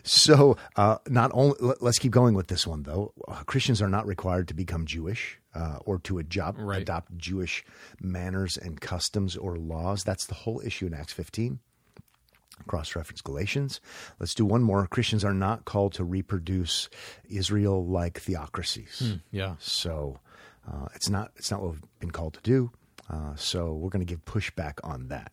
[0.03, 3.15] so uh, not only let- let's keep going with this one though.
[3.27, 6.83] Uh, Christians are not required to become Jewish uh, or to adopt Right.
[6.83, 7.65] adopt Jewish
[8.03, 10.05] manners and customs or laws.
[10.05, 11.61] That's the whole issue in Acts 15.
[12.67, 13.81] Cross reference Galatians.
[14.21, 14.87] Let's do one more.
[14.87, 16.89] Christians are not called to reproduce
[17.29, 19.17] Israel like theocracies.
[19.31, 19.57] Yeah.
[19.59, 20.21] So
[20.71, 22.71] uh, it's not it's not what we've been called to do.
[23.11, 25.33] Uh, so we're going to give pushback on that.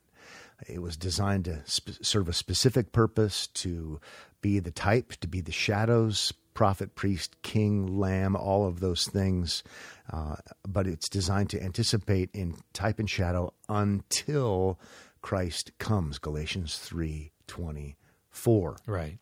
[0.68, 4.02] It was designed to sp- serve a specific purpose, to
[4.42, 9.64] be the type, to be the shadows, prophet, priest, king, lamb, all of those things.
[10.12, 10.36] Uh,
[10.68, 14.80] but it's designed to anticipate in type and shadow until
[15.22, 16.20] Christ comes.
[16.20, 17.98] Galatians three twenty
[18.30, 18.78] four.
[18.86, 19.18] Right.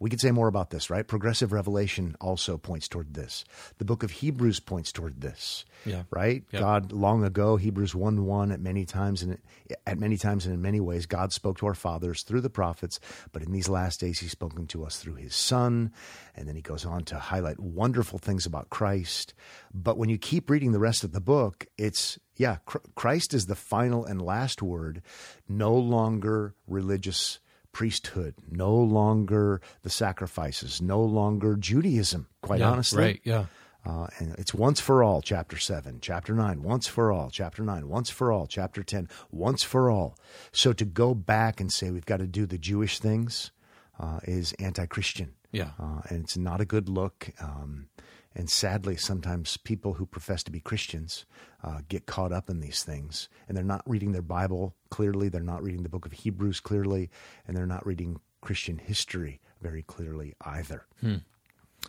[0.00, 1.06] We could say more about this, right?
[1.06, 3.44] Progressive revelation also points toward this.
[3.78, 5.64] The book of Hebrews points toward this.
[5.86, 6.02] Yeah.
[6.10, 6.42] Right?
[6.50, 6.60] Yep.
[6.60, 9.38] God long ago, Hebrews 1 1 at many times and
[9.86, 12.98] at many times and in many ways, God spoke to our fathers through the prophets,
[13.32, 15.92] but in these last days he's spoken to us through his son.
[16.34, 19.32] And then he goes on to highlight wonderful things about Christ.
[19.72, 22.56] But when you keep reading the rest of the book, it's yeah,
[22.94, 25.02] Christ is the final and last word,
[25.48, 27.38] no longer religious
[27.72, 33.02] priesthood, no longer the sacrifices, no longer Judaism, quite Yeah, honestly.
[33.02, 33.20] Right.
[33.24, 33.46] Yeah.
[33.86, 37.86] Uh, and it's once for all, chapter 7, chapter 9, once for all, chapter 9,
[37.86, 40.16] once for all, chapter 10, once for all.
[40.52, 43.50] So to go back and say we've got to do the Jewish things
[44.00, 45.34] uh, is anti Christian.
[45.52, 45.70] Yeah.
[45.78, 47.30] Uh, and it's not a good look.
[47.40, 47.88] Um,
[48.34, 51.24] and sadly, sometimes people who profess to be Christians
[51.62, 55.28] uh, get caught up in these things, and they're not reading their Bible clearly.
[55.28, 57.10] They're not reading the book of Hebrews clearly,
[57.46, 60.86] and they're not reading Christian history very clearly either.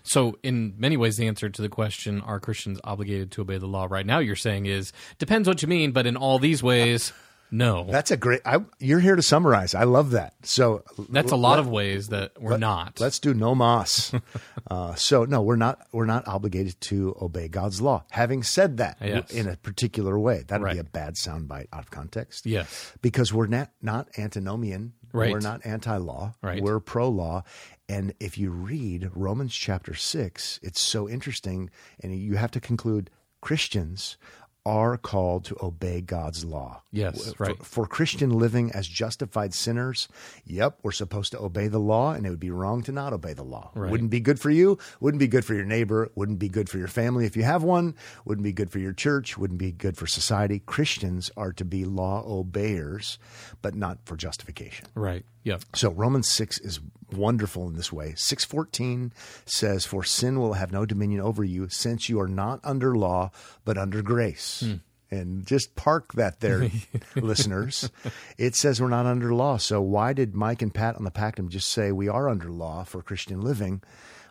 [0.03, 3.65] So, in many ways, the answer to the question, are Christians obligated to obey the
[3.65, 7.12] law right now, you're saying is depends what you mean, but in all these ways,
[7.58, 7.88] no.
[7.89, 8.41] That's a great.
[8.46, 9.74] I, you're here to summarize.
[9.74, 10.34] I love that.
[10.44, 13.00] So That's a lot of ways that we're not.
[13.00, 14.13] Let's do no mas.
[14.72, 15.88] uh, so no, we're not.
[15.91, 18.04] We're not obligated to obey God's law.
[18.12, 19.32] Having said that, Yes.
[19.32, 22.46] in a particular way, that'd be a bad soundbite out of context.
[22.46, 22.91] Yes.
[23.02, 24.94] because we're not not antinomian.
[25.13, 25.32] Right.
[25.32, 26.34] We're not anti-law.
[26.41, 26.62] Right.
[26.62, 27.44] We're pro-law.
[27.88, 31.70] And if you read Romans chapter six, it's so interesting,
[32.02, 34.18] and you have to conclude Christians
[34.65, 36.82] are called to obey God's law.
[36.91, 37.65] Yes, For- right.
[37.65, 40.08] For, Christian living as justified sinners,
[40.43, 43.34] yep, we're supposed to obey the law, and it would be wrong to not obey
[43.34, 43.71] the law.
[43.75, 43.91] Right.
[43.91, 46.78] Wouldn't be good for you, wouldn't be good for your neighbor, wouldn't be good for
[46.78, 49.97] your family if you have one, wouldn't be good for your church, wouldn't be good
[49.97, 50.60] for society.
[50.60, 53.19] Christians are to be law obeyers,
[53.62, 54.88] but not for justification.
[54.95, 55.25] Right.
[55.45, 55.63] Yep.
[55.75, 56.79] So Romans 6 is
[57.12, 58.13] wonderful in this way.
[58.17, 59.12] 6:14
[59.45, 63.31] says for sin will have no dominion over you since you are not under law
[63.63, 64.65] but under grace.
[65.12, 66.69] And just park that there
[67.15, 67.89] listeners.
[68.38, 69.58] It says we're not under law.
[69.58, 72.84] So why did Mike and Pat on the Pactum just say we are under law
[72.84, 73.81] for Christian living?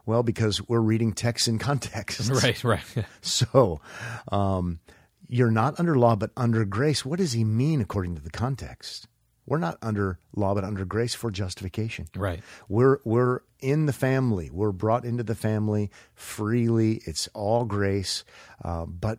[0.07, 2.31] Well, because we're reading text in context.
[2.35, 2.63] Right.
[2.65, 3.07] Right.
[3.23, 3.81] So,
[4.31, 4.81] um,
[5.29, 7.05] you're not under law, but under grace.
[7.07, 9.09] What does he mean according to the context?
[9.47, 12.07] We're not under law, but under grace for justification.
[12.17, 12.43] Right.
[12.69, 14.51] We're we're in the family.
[14.51, 17.03] We're brought into the family freely.
[17.05, 18.25] It's all grace,
[18.65, 19.19] uh, but.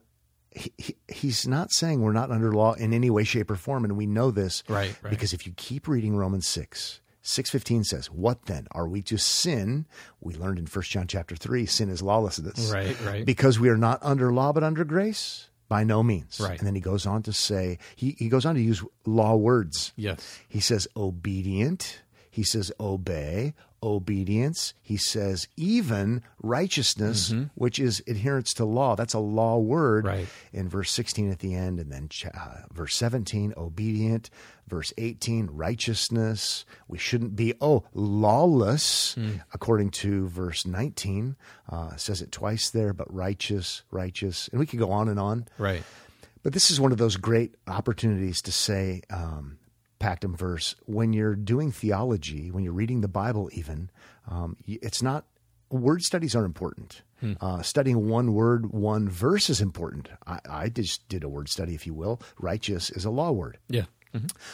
[0.57, 3.83] He, he, he's not saying we're not under law in any way, shape, or form,
[3.83, 5.09] and we know this Right, right.
[5.09, 8.65] because if you keep reading Romans six, six fifteen says, "What then?
[8.71, 9.85] Are we to sin?"
[10.21, 12.71] We learned in First John chapter three, sin is lawlessness.
[12.71, 13.25] Right, right.
[13.25, 15.49] Because we are not under law but under grace?
[15.75, 16.39] By no means.
[16.39, 16.57] Right.
[16.57, 19.91] And then he goes on to say, he, he goes on to use law words.
[19.97, 20.39] Yes.
[20.47, 21.99] He says obedient.
[22.35, 24.73] He says obey, obedience.
[24.81, 28.95] He says even righteousness, which is adherence to law.
[28.97, 30.17] That's a law word Mm-hmm.
[30.17, 30.27] Right.
[30.51, 31.79] in verse 16 at the end.
[31.79, 34.29] And then uh, verse 17, obedient.
[34.67, 36.65] Verse 18, righteousness.
[36.89, 39.37] We shouldn't be, oh, lawless, Hmm.
[39.53, 41.35] according to verse 19.
[41.69, 44.49] Uh, says it twice there, but righteous, righteous.
[44.49, 45.47] And we could go on and on.
[45.57, 45.83] Right.
[46.43, 49.57] But this is one of those great opportunities to say, um,
[50.05, 53.89] Pactum verse, when you're doing theology, when you're reading the Bible, even,
[54.29, 55.25] um, it's not,
[55.71, 57.01] word studies are important.
[57.41, 60.09] Uh, studying one word, one verse is important.
[60.27, 62.21] I, I just did a word study, if you will.
[62.39, 63.57] Righteous is a law word.
[63.67, 63.85] Yeah.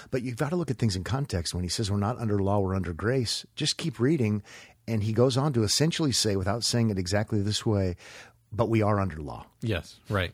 [0.10, 1.54] But you've got to look at things in context.
[1.54, 4.42] When he says we're not under law, we're under grace, just keep reading.
[4.88, 7.98] And he goes on to essentially say, without saying it exactly this way,
[8.52, 10.00] but we are under law Yes.
[10.10, 10.32] Right.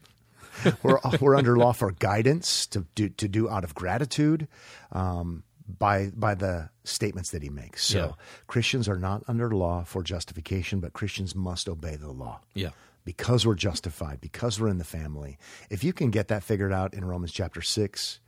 [0.83, 4.47] we're, we're under law for guidance to do, to do out of gratitude
[4.91, 7.85] um, by by the statements that he makes.
[7.85, 8.11] So Yeah.
[8.47, 12.39] Christians are not under law for justification, but Christians must obey the law.
[12.53, 12.69] Yeah.
[13.03, 15.37] Because we're justified, because we're in the family.
[15.69, 18.19] If you can get that figured out in Romans chapter six,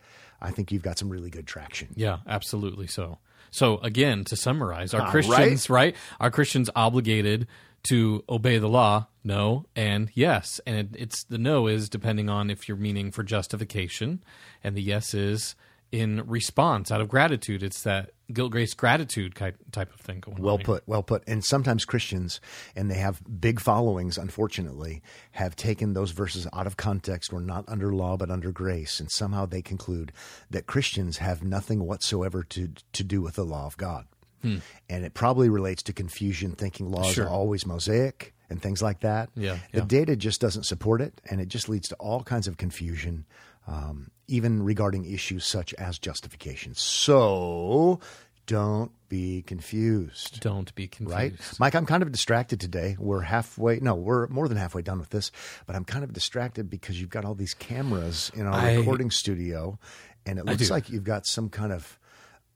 [0.41, 1.89] I think you've got some really good traction.
[1.95, 3.17] Yeah, absolutely so.
[3.51, 5.95] So again, to summarize, are Christians right?
[6.19, 7.47] Are Christians obligated
[7.83, 9.07] to obey the law?
[9.23, 13.21] No and yes, and it, it's the no is depending on if you're meaning for
[13.23, 14.23] justification,
[14.63, 15.55] and the yes is
[15.91, 17.63] in response out of gratitude.
[17.63, 20.59] It's that guilt grace gratitude type type of thing going Well on.
[20.59, 20.65] here.
[20.65, 21.23] put, well put.
[21.27, 22.39] And sometimes Christians,
[22.75, 27.33] and they have big followings, unfortunately, have taken those verses out of context.
[27.33, 28.99] We're not under law, but under grace.
[28.99, 30.11] And somehow they conclude
[30.49, 34.05] that Christians have nothing whatsoever to, to do with the law of God.
[34.43, 37.25] And it probably relates to confusion, thinking laws Sure.
[37.25, 39.29] are always Mosaic and things like that.
[39.35, 39.85] Yeah, The yeah.
[39.85, 43.25] data just doesn't support it, and it just leads to all kinds of confusion,
[43.67, 46.73] um, even regarding issues such as justification.
[46.73, 47.99] So
[48.47, 51.15] don't be confused Don't be confused.
[51.15, 51.33] right?
[51.59, 52.95] Mike, I'm kind of distracted today.
[52.99, 55.31] We're halfway, no, we're more than halfway done with this,
[55.67, 59.11] but I'm kind of distracted because you've got all these cameras in our I- recording
[59.11, 59.77] studio,
[60.25, 61.99] and it looks like you've got some kind of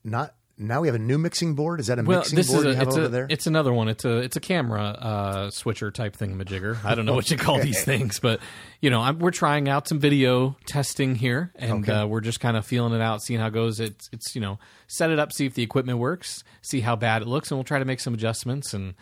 [0.03, 0.33] not.
[0.57, 1.79] Now we have a new mixing board.
[1.79, 3.27] Is that a Well, mixing this board is a, you have it's over a, there?
[3.29, 3.87] it's another one.
[3.87, 6.85] It's a it's a camera uh, switcher type thingamajigger.
[6.85, 8.39] I don't know what you call these things, but
[8.79, 11.91] you know, I'm, we're trying out some video testing here, and Okay.
[11.91, 13.79] uh, we're just kind of feeling it out, seeing how it goes.
[13.79, 17.23] It's it's you know, set it up, see if the equipment works, see how bad
[17.23, 18.93] it looks, and we'll try to make some adjustments, and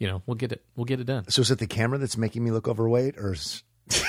[0.00, 1.28] you know, we'll get it we'll get it done.
[1.28, 3.62] so is it the camera that's making me look overweight, or is,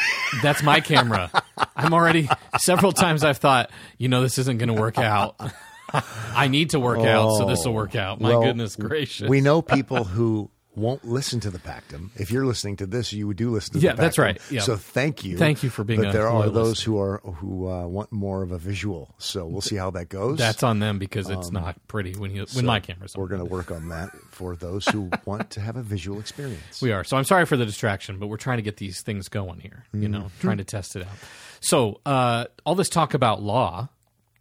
[0.43, 1.31] That's my camera.
[1.75, 5.39] I'm already several times I've thought, you know, this isn't going to work out.
[5.93, 8.19] I need to work out, so this will work out.
[8.21, 9.29] My Well, goodness gracious.
[9.29, 12.09] we know people who won't listen to the Pactum.
[12.15, 14.39] If you're listening to this, you do listen to Yeah, the that's right.
[14.49, 14.61] Yeah.
[14.61, 15.37] So thank you.
[15.37, 18.43] Thank you for being But there are loyal those who are who uh, want more
[18.43, 19.13] of a visual.
[19.17, 20.37] So we'll see how that goes.
[20.37, 23.21] That's on them because it's not pretty when you when my camera's on.
[23.21, 26.81] We're going to work on that for those who want to have a visual experience.
[26.81, 27.03] We are.
[27.03, 29.83] So I'm sorry for the distraction, but we're trying to get these things going here,
[29.91, 30.41] you know, Mm-hmm.
[30.41, 31.09] trying to test it out.
[31.61, 33.89] So, uh, all this talk about law,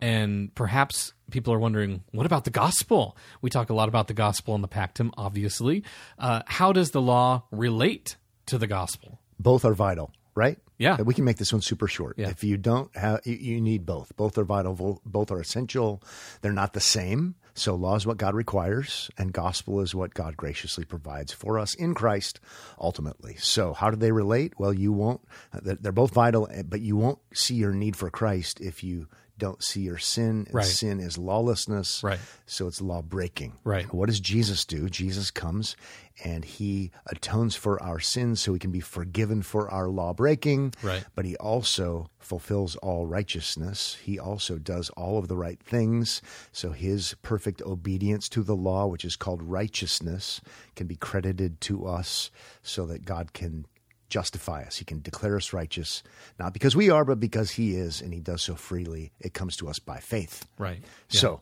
[0.00, 3.16] and perhaps people are wondering, what about the gospel?
[3.42, 5.84] We talk a lot about the gospel in the Pactum, obviously.
[6.18, 9.20] Uh, how does the law relate to the gospel?
[9.38, 10.58] Both are vital, right?
[10.78, 11.00] Yeah.
[11.02, 12.14] We can make this one super short.
[12.18, 12.28] Yeah.
[12.28, 14.16] If you don't have, you, need both.
[14.16, 15.00] Both are vital.
[15.04, 16.02] Both are essential.
[16.40, 17.34] They're not the same.
[17.54, 21.74] So law is what God requires, and gospel is what God graciously provides for us
[21.74, 22.38] in Christ,
[22.80, 23.34] ultimately.
[23.34, 24.54] So how do they relate?
[24.60, 25.20] Well, you won't.
[25.52, 29.08] They're they're both vital, eh, but you won't see your need for Christ if you
[29.38, 30.46] don't see your sin.
[30.50, 30.64] Right.
[30.64, 32.02] Sin is lawlessness.
[32.02, 32.18] Right.
[32.46, 33.54] So it's law breaking.
[33.64, 33.84] Right.
[33.84, 34.88] And what does Jesus do?
[34.88, 35.76] Jesus comes
[36.24, 40.74] and he atones for our sins so we can be forgiven for our law breaking.
[40.82, 41.04] Right.
[41.14, 43.96] But he also fulfills all righteousness.
[44.02, 46.20] He also does all of the right things.
[46.52, 50.40] So his perfect obedience to the law, which is called righteousness,
[50.74, 52.30] can be credited to us
[52.62, 53.66] so that God can
[54.08, 54.76] justify us.
[54.76, 56.02] He can declare us righteous,
[56.38, 59.12] not because we are, but because he is, and he does so freely.
[59.20, 60.46] It comes to us by faith.
[60.58, 60.82] Right.
[61.08, 61.40] So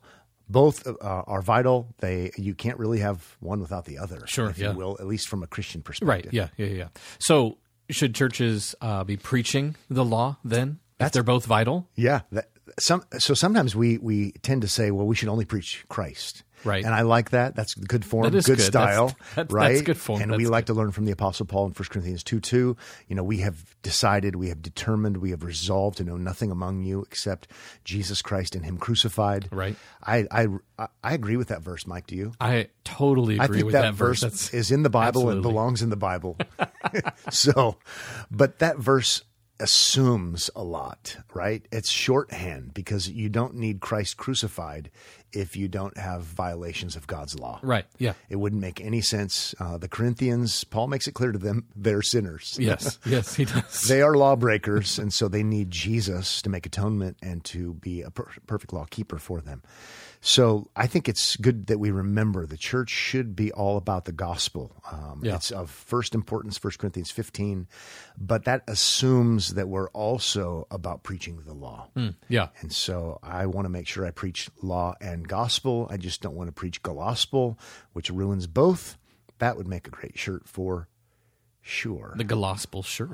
[0.49, 1.95] both uh, are vital.
[1.99, 4.27] They you can't really have one without the other.
[4.27, 4.71] Sure, if yeah.
[4.71, 6.09] you will, at least from a Christian perspective.
[6.09, 6.29] Right.
[6.33, 6.49] Yeah.
[6.57, 6.67] Yeah.
[6.67, 6.89] Yeah.
[7.19, 7.59] So,
[7.91, 10.79] should churches uh, be preaching the law then?
[10.99, 11.89] If they're both vital?
[11.95, 12.23] Yeah.
[12.33, 12.49] That,
[12.79, 16.43] some so sometimes we we tend to say, well, we should only preach Christ.
[16.67, 16.85] Right.
[16.85, 17.55] And I like that.
[17.57, 18.61] That's good form, That good, good.
[18.61, 19.07] style.
[19.19, 19.73] That's- that's- right.
[19.73, 20.21] that's good form.
[20.21, 20.75] And That's we like good.
[20.75, 22.77] to learn from the Apostle Paul in 1 Corinthians 2 2.
[23.09, 26.83] You know, we have decided, we have determined, we have resolved to know nothing among
[26.83, 27.49] you except
[27.85, 29.49] Jesus Christ and Him crucified.
[29.53, 29.77] Right.
[30.05, 30.47] I I
[31.03, 32.07] I agree with that verse, Mike.
[32.07, 32.33] Do you?
[32.41, 35.43] I totally I agree think with that, that, verse That's, is in the Bible and
[35.43, 36.37] belongs in the Bible.
[37.31, 37.77] so,
[38.31, 39.23] but that verse
[39.59, 41.67] assumes a lot, right?
[41.73, 44.91] It's shorthand because you don't need Christ crucified
[45.37, 47.61] if you don't have violations of God's law.
[47.63, 47.85] right.
[47.99, 48.15] Yeah.
[48.29, 49.55] It wouldn't make any sense.
[49.61, 52.57] Uh, the Corinthians, Paul makes it clear to them, they're sinners.
[52.67, 52.99] Yes.
[53.07, 53.35] yes.
[53.35, 53.83] He does.
[53.83, 58.11] They are lawbreakers, and so they need Jesus to make atonement and to be a
[58.11, 59.63] per- perfect law keeper for them.
[60.27, 64.13] So I think it's good that we remember the church should be all about the
[64.13, 64.75] gospel.
[64.91, 65.37] Um, Yeah.
[65.37, 67.69] It's of first importance, 1 Corinthians 15,
[68.19, 71.91] but that assumes that we're also about preaching the law.
[72.29, 72.49] yeah.
[72.61, 75.87] And so I want to make sure I preach law and gospel.
[75.93, 77.57] I just don't want to preach gospel,
[77.93, 78.99] which ruins both.
[79.39, 80.89] That would make a great shirt for
[81.63, 82.15] sure.
[82.17, 83.11] The Gospel shirt.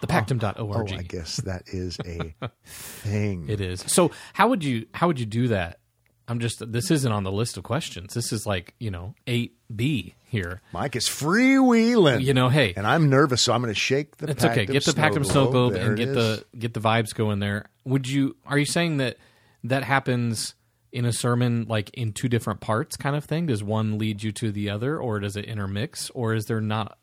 [0.00, 0.56] the Pactum.org.
[0.58, 3.50] Oh, I guess that is a thing.
[3.50, 3.80] It is.
[3.86, 5.80] So how would you how would you do that?
[6.28, 8.14] I'm just this isn't on the list of questions.
[8.14, 10.60] This is like, you know, 8B here.
[10.72, 12.22] Mike is freewheeling.
[12.22, 14.30] You know, hey, and I'm nervous, so I'm going to shake the.
[14.30, 14.66] it's okay.
[14.66, 17.66] Get the Pactum snow snow globe There and get the get the vibes going there.
[17.84, 19.18] Would you are you saying that
[19.64, 20.54] that happens
[20.92, 23.46] in a sermon like in two different parts kind of thing?
[23.46, 26.98] Does one lead you to the other or does it intermix or is there not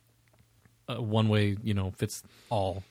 [0.88, 2.84] a one way, you know, fits all?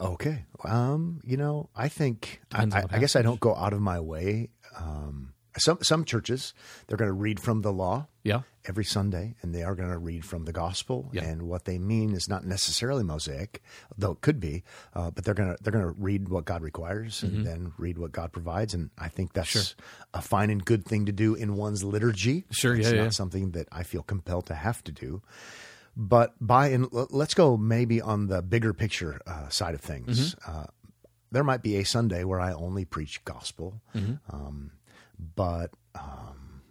[0.00, 0.44] Okay.
[0.64, 4.00] Um, you know, I think I, I, I guess I don't go out of my
[4.00, 4.50] way.
[4.76, 6.54] Um, some some churches
[6.86, 8.42] they're going to read from the law Yeah.
[8.68, 11.10] every Sunday, and they are going to read from the gospel.
[11.12, 11.24] Yeah.
[11.24, 13.62] And what they mean is not necessarily Mosaic,
[13.96, 14.64] though it could be.
[14.94, 17.36] Uh, but they're going to they're going to read what God requires Mm-hmm.
[17.36, 18.74] and then read what God provides.
[18.74, 19.74] And I think that's
[20.12, 22.44] a fine and good thing to do in one's liturgy.
[22.50, 23.08] Sure, it's yeah, not yeah.
[23.10, 25.22] something that I feel compelled to have to do.
[25.96, 30.34] But by and let's go maybe on the bigger picture uh, side of things.
[30.34, 30.50] Mm-hmm.
[30.58, 30.64] Uh,
[31.30, 34.14] there might be a Sunday where I only preach gospel, Mm-hmm.
[34.34, 34.70] um,
[35.36, 36.62] but um,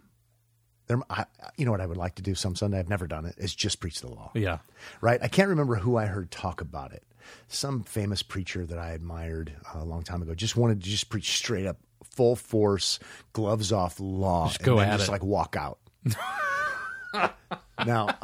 [0.86, 1.24] there, I,
[1.56, 2.78] you know what I would like to do some Sunday.
[2.78, 3.34] I've never done it.
[3.38, 4.30] Is just preach the law.
[4.34, 4.58] Yeah.
[5.00, 5.20] Right.
[5.22, 7.02] I can't remember who I heard talk about it.
[7.48, 11.36] Some famous preacher that I admired a long time ago just wanted to just preach
[11.38, 12.98] straight up, full force,
[13.32, 15.12] gloves off law, Just go and at just it.
[15.12, 15.78] like walk out.
[17.84, 18.16] now,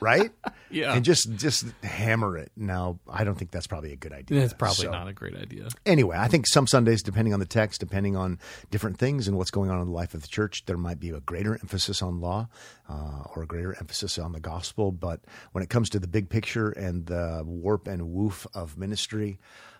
[0.00, 0.30] right?
[0.70, 0.94] Yeah.
[0.94, 2.50] and just just hammer it.
[2.56, 4.40] Now, I don't think that's probably a good idea.
[4.42, 5.68] It's probably So- not a great idea.
[5.84, 8.38] anyway, I think some Sundays, depending on the text, depending on
[8.70, 11.10] different things and what's going on in the life of the church, there might be
[11.10, 12.48] a greater emphasis on law
[12.88, 14.92] uh, or a greater emphasis on the gospel.
[14.92, 15.20] But
[15.52, 19.38] when it comes to the big picture and the warp and woof of ministry,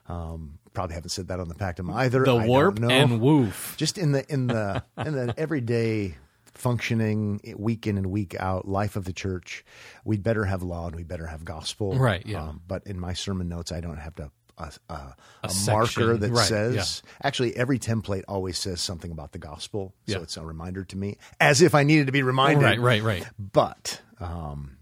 [0.09, 2.23] um, probably haven't said that on the Pactum either.
[2.25, 3.77] The warp and woof.
[3.79, 6.17] just in the in the in the everyday
[6.55, 9.65] functioning week in and week out life of the church
[10.05, 12.53] we'd better have law and we better have gospel Um, Right, yeah.
[12.67, 15.73] but in my sermon notes i don't have to a, a, a, section,
[16.05, 20.23] marker that right, says actually every template always says something about the gospel so Yeah.
[20.23, 23.27] it's a reminder to me as if i needed to be reminded Right, right, right.
[23.39, 24.77] but um,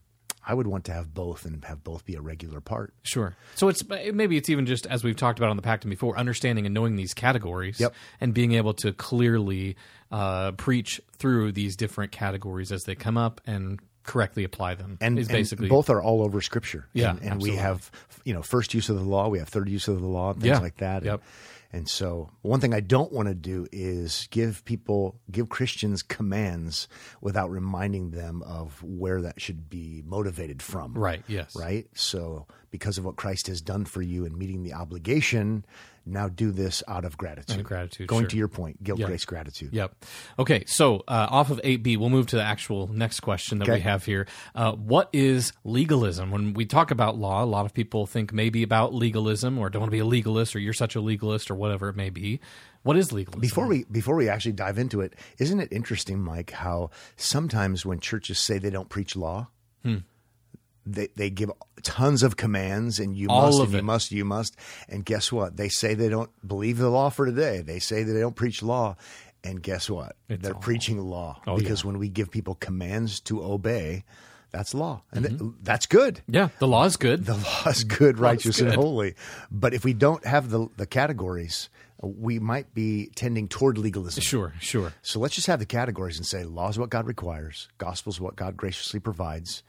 [0.51, 3.35] i would want to have both and have both be a regular part Sure.
[3.55, 6.67] So it's maybe it's even just as we've talked about on the Pactum before, understanding
[6.67, 7.95] and knowing these categories, Yep.
[8.21, 9.77] and being able to clearly
[10.11, 14.99] uh, preach through these different categories as they come up and correctly apply them.
[15.01, 17.91] and, is and basically both are all over scripture Yeah, and, and we have
[18.25, 20.47] you know first use of the law we have third use of the law things
[20.47, 20.59] Yeah.
[20.59, 21.15] like that Yep.
[21.15, 21.23] and,
[21.73, 26.89] and so one thing i don't want to do is give people give christians commands
[27.21, 31.23] without reminding them of where that should be motivated from right.
[31.27, 31.55] Yes.
[31.57, 35.65] right so because of what christ has done for you and meeting the obligation
[36.07, 38.29] now do this out of gratitude Out of gratitude, going sure.
[38.31, 39.07] to your point guilt Yeah.
[39.07, 40.05] grace gratitude Yep.
[40.39, 43.81] Okay, so uh, off of 8b, we'll move to the actual next question that we
[43.81, 44.27] have here.
[44.55, 46.31] Uh, what is legalism?
[46.31, 49.81] When we talk about law, a lot of people think maybe about legalism or don't
[49.81, 52.41] want to be a legalist or you're such a legalist or whatever it may be.
[52.83, 53.41] What is legalism?
[53.41, 58.01] Before we before we actually dive into it, isn't it interesting, Mike, how sometimes when
[58.01, 59.49] churches say they don't preach law,
[59.85, 59.99] Hmm.
[60.87, 61.51] They they give
[61.83, 64.57] tons of commands and you All must and you must you must
[64.89, 65.57] and guess what?
[65.57, 67.63] They say they don't believe the law for today.
[67.63, 68.97] They say that they don't preach law.
[69.43, 70.17] And guess what?
[70.29, 74.05] They're all- preaching law Oh, because when we give people commands to obey,
[74.51, 75.03] that's law.
[75.13, 75.39] And mm-hmm.
[75.39, 76.21] th- that's good.
[76.29, 77.25] yeah, the law is good.
[77.25, 78.67] The law is good, righteous, good.
[78.67, 79.15] and holy.
[79.51, 81.71] But if we don't have the, the categories,
[82.03, 84.23] we might be tending toward legalism.
[84.23, 84.93] sure, sure.
[85.03, 88.21] So let's just have the categories and say law is what God requires, gospel is
[88.21, 89.63] what God graciously provides.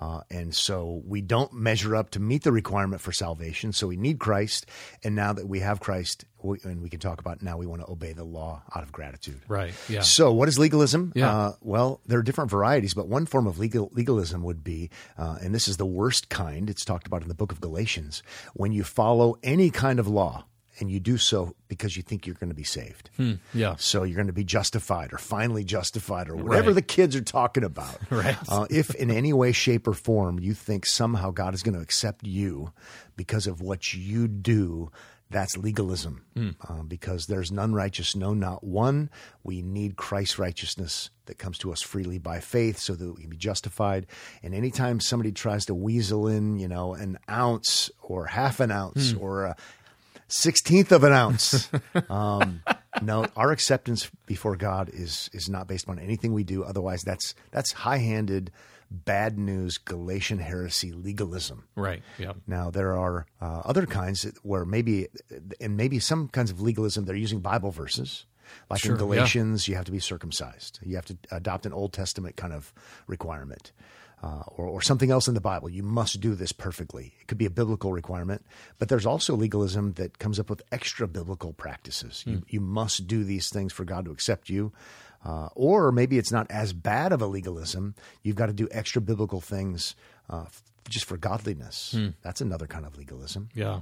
[0.00, 3.72] Uh, and so we don't measure up to meet the requirement for salvation.
[3.72, 4.66] So we need Christ.
[5.02, 7.82] And now that we have Christ, we, and we can talk about now we want
[7.82, 9.40] to obey the law out of gratitude.
[9.48, 9.74] Right.
[9.88, 10.02] Yeah.
[10.02, 11.12] So, what is legalism?
[11.16, 11.36] Yeah.
[11.36, 15.38] Uh, well, there are different varieties, but one form of legal legalism would be, uh,
[15.42, 16.70] and this is the worst kind.
[16.70, 18.22] It's talked about in the book of Galatians.
[18.54, 20.44] When you follow any kind of law,
[20.80, 23.10] and you do so because you think you're going to be saved.
[23.52, 23.74] yeah.
[23.78, 26.74] So you're going to be justified or finally justified or whatever Right.
[26.76, 27.98] the kids are talking about.
[28.10, 28.36] Right.
[28.48, 31.80] Uh, if in any way, shape, or form you think somehow God is going to
[31.82, 32.72] accept you
[33.16, 34.90] because of what you do,
[35.30, 36.24] that's legalism.
[36.34, 36.50] Hmm.
[36.66, 39.10] Uh, because there's none righteous, no, not one.
[39.44, 43.28] We need Christ's righteousness that comes to us freely by faith so that we can
[43.30, 44.06] be justified.
[44.42, 49.10] And anytime somebody tries to weasel in, you know, an ounce or half an ounce
[49.12, 49.20] Hmm.
[49.20, 49.56] or a
[50.28, 51.68] sixteenth of an ounce.
[52.08, 52.62] Um,
[53.02, 56.64] no, our acceptance before God is is not based on anything we do.
[56.64, 58.50] Otherwise, that's that's high handed,
[58.90, 61.64] bad news, Galatian heresy, legalism.
[61.76, 62.02] Right.
[62.18, 62.32] Yeah.
[62.46, 65.08] Now there are uh, other kinds where maybe,
[65.60, 68.26] and maybe some kinds of legalism they're using Bible verses.
[68.70, 69.04] Like Sure, in yeah.
[69.04, 70.78] Galatians, you have to be circumcised.
[70.82, 72.72] You have to adopt an Old Testament kind of
[73.06, 73.72] requirement,
[74.22, 75.68] uh, or, or something else in the Bible.
[75.68, 77.14] You must do this perfectly.
[77.20, 78.44] It could be a biblical requirement,
[78.78, 82.22] but there's also legalism that comes up with extra biblical practices.
[82.22, 82.30] Hmm.
[82.30, 84.72] You, you must do these things for God to accept you.
[85.24, 87.94] Uh, or maybe it's not as bad of a legalism.
[88.22, 89.96] You've got to do extra biblical things
[90.30, 91.92] uh, f- just for godliness.
[91.92, 92.08] Hmm.
[92.22, 93.48] That's another kind of legalism.
[93.54, 93.80] Yeah.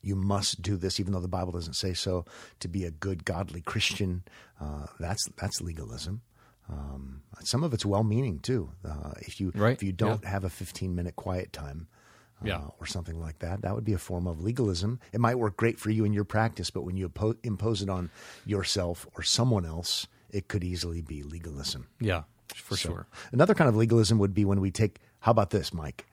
[0.00, 2.24] You must do this, even though the Bible doesn't say so.
[2.60, 4.22] To be a good, godly Christian,
[4.60, 6.22] uh, that's that's legalism.
[6.68, 8.70] Um, some of it's well-meaning too.
[8.84, 11.88] Uh, if you Right, if you don't have a 15-minute quiet time,
[12.42, 12.68] uh, Yeah.
[12.78, 15.00] or something like that, that would be a form of legalism.
[15.12, 17.88] It might work great for you in your practice, but when you oppo- impose it
[17.88, 18.10] on
[18.44, 21.88] yourself or someone else, it could easily be legalism.
[22.00, 23.06] Yeah, for sure.
[23.32, 26.06] Another kind of legalism would be when we take, how about this, Mike?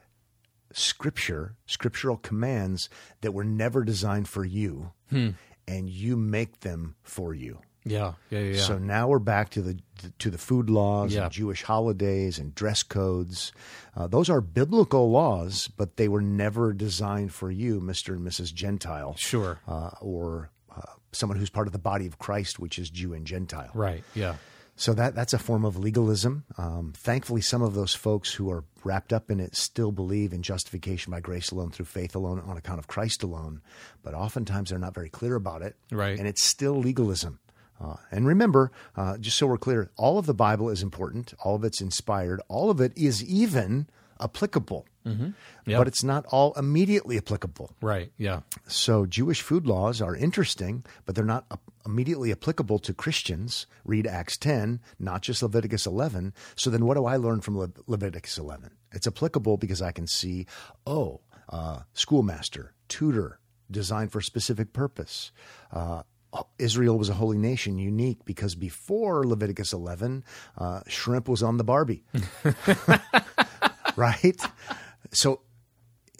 [0.71, 2.89] Scripture, scriptural commands
[3.21, 5.29] that were never designed for you, Hmm.
[5.67, 7.59] and you make them for you.
[7.85, 8.59] Yeah, yeah, yeah.
[8.61, 9.77] So now we're back to the
[10.19, 11.23] to the food laws Yeah.
[11.25, 13.51] and Jewish holidays and dress codes.
[13.95, 18.53] Uh, those are biblical laws, but they were never designed for you, Mister and Mrs.
[18.53, 19.59] Gentile, sure.
[19.67, 20.81] uh, or uh,
[21.11, 23.69] someone who's part of the body of Christ, which is Jew and Gentile.
[23.73, 24.03] Right.
[24.15, 24.35] Yeah.
[24.77, 26.43] So that that's a form of legalism.
[26.57, 30.41] Um, thankfully, some of those folks who are wrapped up in it still believe in
[30.41, 33.61] justification by grace alone, through faith alone, on account of Christ alone.
[34.03, 36.19] But oftentimes they're not very clear about it, Right.
[36.19, 37.39] And it's still legalism.
[37.79, 41.33] Uh, and remember, uh, just so we're clear, all of the Bible is important.
[41.43, 42.41] All of it's inspired.
[42.47, 43.87] All of it is even
[44.19, 44.85] applicable.
[45.05, 45.29] Mm-hmm.
[45.67, 45.77] Yep.
[45.77, 47.71] But it's not all immediately applicable.
[47.81, 48.11] Right.
[48.17, 48.41] Yeah.
[48.67, 51.45] So Jewish food laws are interesting, but they're not
[51.85, 53.67] immediately applicable to Christians.
[53.83, 56.33] Read Acts 10, not just Leviticus 11.
[56.55, 58.71] So then what do I learn from Le- Leviticus 11?
[58.93, 60.47] It's applicable because I can see,
[60.87, 65.31] oh, uh, schoolmaster, tutor, designed for a specific purpose.
[65.71, 66.03] Uh,
[66.59, 70.23] Israel was a holy nation, unique because before Leviticus 11,
[70.57, 72.03] uh, shrimp was on the Barbie.
[73.95, 74.39] right?
[75.11, 75.41] So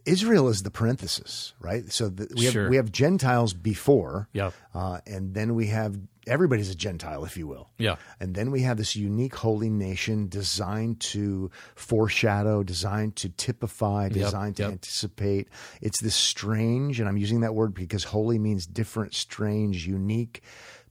[0.05, 1.91] Israel is the parenthesis, right?
[1.91, 2.69] So the, we have Sure.
[2.69, 4.53] we have Gentiles before, Yep.
[4.73, 5.97] uh, and then we have
[6.27, 7.95] everybody's a Gentile, if you will, Yeah.
[8.19, 14.57] and then we have this unique holy nation designed to foreshadow, designed to typify, designed
[14.57, 14.71] to yep.
[14.73, 15.47] anticipate.
[15.81, 20.41] It's this strange, and I'm using that word because holy means different, strange, unique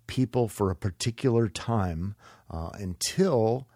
[0.07, 2.14] people for a particular time
[2.51, 3.66] uh, until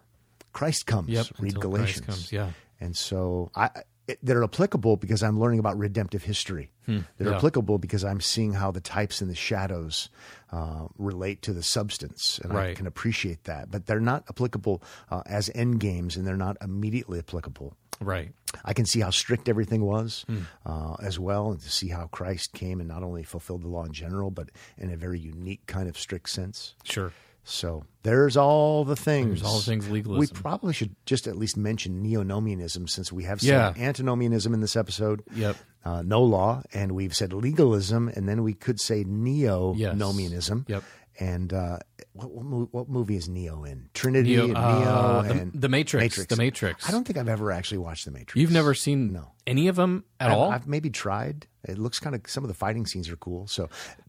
[0.53, 1.09] Christ comes.
[1.09, 1.27] Yep.
[1.39, 2.05] Read until Galatians.
[2.05, 2.31] Christ comes.
[2.31, 2.51] Yeah.
[2.79, 3.69] And so I,
[4.09, 6.71] it, they're applicable because I'm learning about redemptive history.
[6.87, 7.27] They're Hmm.
[7.27, 7.35] yeah.
[7.37, 10.09] applicable because I'm seeing how the types and the shadows
[10.51, 13.69] uh, relate to the substance, and I can appreciate that.
[13.69, 14.81] But they're not applicable
[15.11, 17.75] uh, as end games, and they're not immediately applicable.
[18.01, 18.31] Right.
[18.65, 20.39] I can see how strict everything was Hmm.
[20.65, 23.83] uh, as well, and to see how Christ came and not only fulfilled the law
[23.83, 26.73] in general, but in a very unique kind of strict sense.
[26.83, 27.11] Sure.
[27.49, 29.41] So there's all the things.
[29.41, 30.19] There's all the things legalism.
[30.19, 33.73] We probably should just at least mention neonomianism since we have Yeah.
[33.73, 35.23] said antinomianism in this episode.
[35.33, 35.55] Yep.
[35.83, 40.65] Uh, no law, and we've said legalism, and then we could say neo-nomianism.
[40.67, 40.83] Yep.
[41.21, 41.79] And uh,
[42.13, 43.89] what, what, what movie is Neo in?
[43.93, 46.87] Trinity Neo, and Neo uh, and the Matrix, The Matrix.
[46.87, 48.35] I don't think I've ever actually watched The Matrix.
[48.37, 49.31] You've never seen No.
[49.45, 50.49] any of them at I've, all?
[50.51, 51.45] I've maybe tried.
[51.65, 53.47] It looks kind of some of the fighting scenes are cool.
[53.47, 53.67] So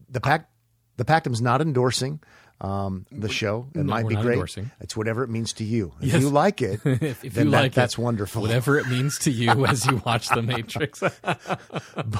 [0.09, 0.49] the pact,
[0.95, 2.21] the Pactum's not endorsing
[2.61, 3.67] um, the show.
[3.73, 4.33] It No, might be great.
[4.33, 4.71] endorsing.
[4.79, 5.93] It's whatever it means to you.
[5.99, 6.21] If Yes.
[6.21, 8.41] you like it, if if then you that- like that's it, wonderful.
[8.43, 11.01] Whatever it means to you as you watch The Matrix.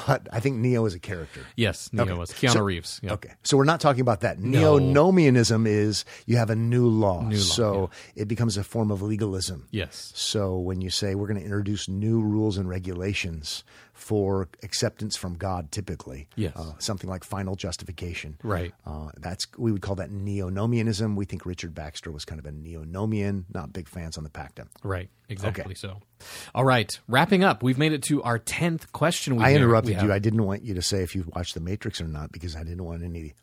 [0.06, 1.42] But I think Neo is a character.
[1.56, 2.14] yes, Neo Okay.
[2.14, 3.00] was Keanu So- Reeves.
[3.04, 3.12] Yep.
[3.14, 4.40] Okay, so we're not talking about that.
[4.40, 9.68] Neo-nomianism is you have a new law, law, so it becomes a form of legalism.
[9.72, 10.12] Yes.
[10.16, 13.64] So when you say we're going to introduce new rules and regulations
[13.94, 16.54] for acceptance from God, typically, Yes.
[16.56, 18.74] uh, something like final justification, Right.
[18.86, 21.16] Uh, that's we would call that neo-nomianism.
[21.16, 23.46] We think Richard Baxter was kind of a neo-nomian.
[23.54, 24.68] Not big fans on the Pactum.
[24.84, 25.10] Right.
[25.30, 25.74] Exactly Okay.
[25.76, 26.00] so.
[26.56, 27.00] All right.
[27.08, 29.36] Wrapping up, we've made it to our 10th question.
[29.38, 30.00] We I interrupted you.
[30.00, 30.12] have.
[30.12, 32.64] I didn't want you to say if you've watched The Matrix or not because I
[32.64, 33.34] didn't want any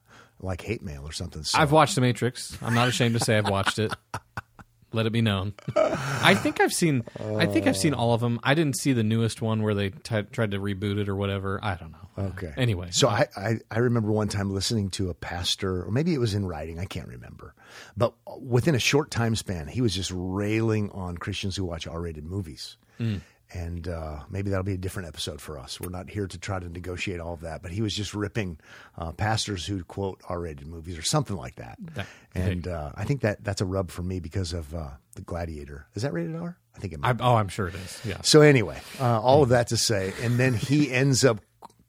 [0.40, 1.42] like hate mail or something.
[1.42, 1.58] So.
[1.58, 2.56] I've watched The Matrix.
[2.62, 3.92] I'm not ashamed to say I've watched it.
[4.92, 5.52] Let it be known.
[5.76, 7.04] I think I've seen.
[7.20, 8.40] I think I've seen all of them.
[8.42, 11.60] I didn't see the newest one where they t- tried to reboot it or whatever.
[11.62, 12.26] I don't know.
[12.30, 12.52] Okay.
[12.56, 16.18] Anyway, so I, I, I remember one time listening to a pastor, or maybe it
[16.18, 17.54] was in writing, I can't remember.
[17.96, 22.00] But within a short time span, he was just railing on Christians who watch R
[22.00, 22.76] rated movies.
[22.96, 23.18] Hmm.
[23.52, 25.80] And uh, maybe that'll be a different episode for us.
[25.80, 28.58] We're not here to try to negotiate all of that, but he was just ripping
[28.98, 31.78] uh, pastors who quote R rated movies or something like that.
[31.94, 35.22] That- and uh, I think that that's a rub for me because of uh, The
[35.22, 35.86] Gladiator.
[35.94, 36.58] Is that rated R?
[36.76, 38.00] I think it might I, oh, I'm sure it is.
[38.04, 38.20] Yeah.
[38.22, 41.40] so anyway, uh, all of that to say, and then he ends up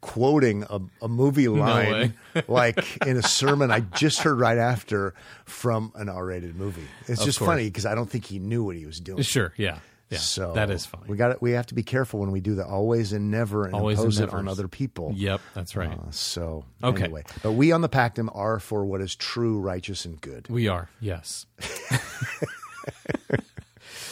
[0.02, 2.14] quoting a, a movie line
[2.48, 5.14] like in a sermon I just heard right after
[5.46, 6.88] from an R-rated movie.
[7.08, 7.50] It's just course.
[7.50, 9.22] funny because I don't think he knew what he was doing.
[9.24, 9.54] Sure.
[9.58, 9.80] Yeah.
[10.10, 10.18] Yeah.
[10.18, 11.04] So that is funny.
[11.08, 13.76] We got we have to be careful when we do the always and never and
[13.76, 15.12] Always and impose it on other people.
[15.16, 15.40] Yep.
[15.54, 15.92] That's right.
[15.92, 17.04] Uh, so Okay.
[17.04, 20.48] anyway, but we on the Pactum are for what is true, righteous, and good.
[20.50, 20.90] we are.
[21.00, 21.46] Yes.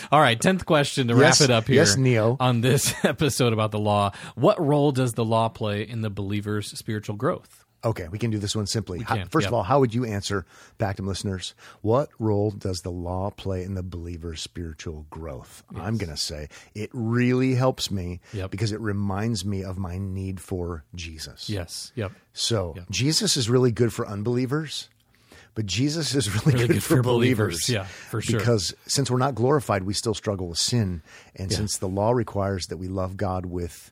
[0.09, 1.75] All right, tenth question to Yes, wrap it up here.
[1.77, 2.37] yes, Neo.
[2.39, 6.67] On this episode about the law, what role does the law play in the believer's
[6.77, 7.65] spiritual growth?
[7.85, 8.99] Okay, we can do this one simply.
[9.01, 9.49] How- first yep.
[9.49, 10.45] of all, how would you answer,
[10.79, 11.53] Pactum listeners?
[11.81, 15.63] What role does the law play in the believer's spiritual growth?
[15.75, 18.49] I'm going to say it really helps me Yep.
[18.51, 21.49] because it reminds me of my need for Jesus.
[21.49, 21.91] Yes.
[21.95, 22.11] Yep.
[22.33, 24.89] So Jesus is really good for unbelievers,
[25.53, 27.65] but Jesus is really, Really good, good for, for believers.
[27.65, 27.69] believers.
[27.69, 28.39] Yeah, for sure.
[28.39, 31.03] Because since we're not glorified, we still struggle with sin,
[31.35, 33.91] and since the law requires that we love God with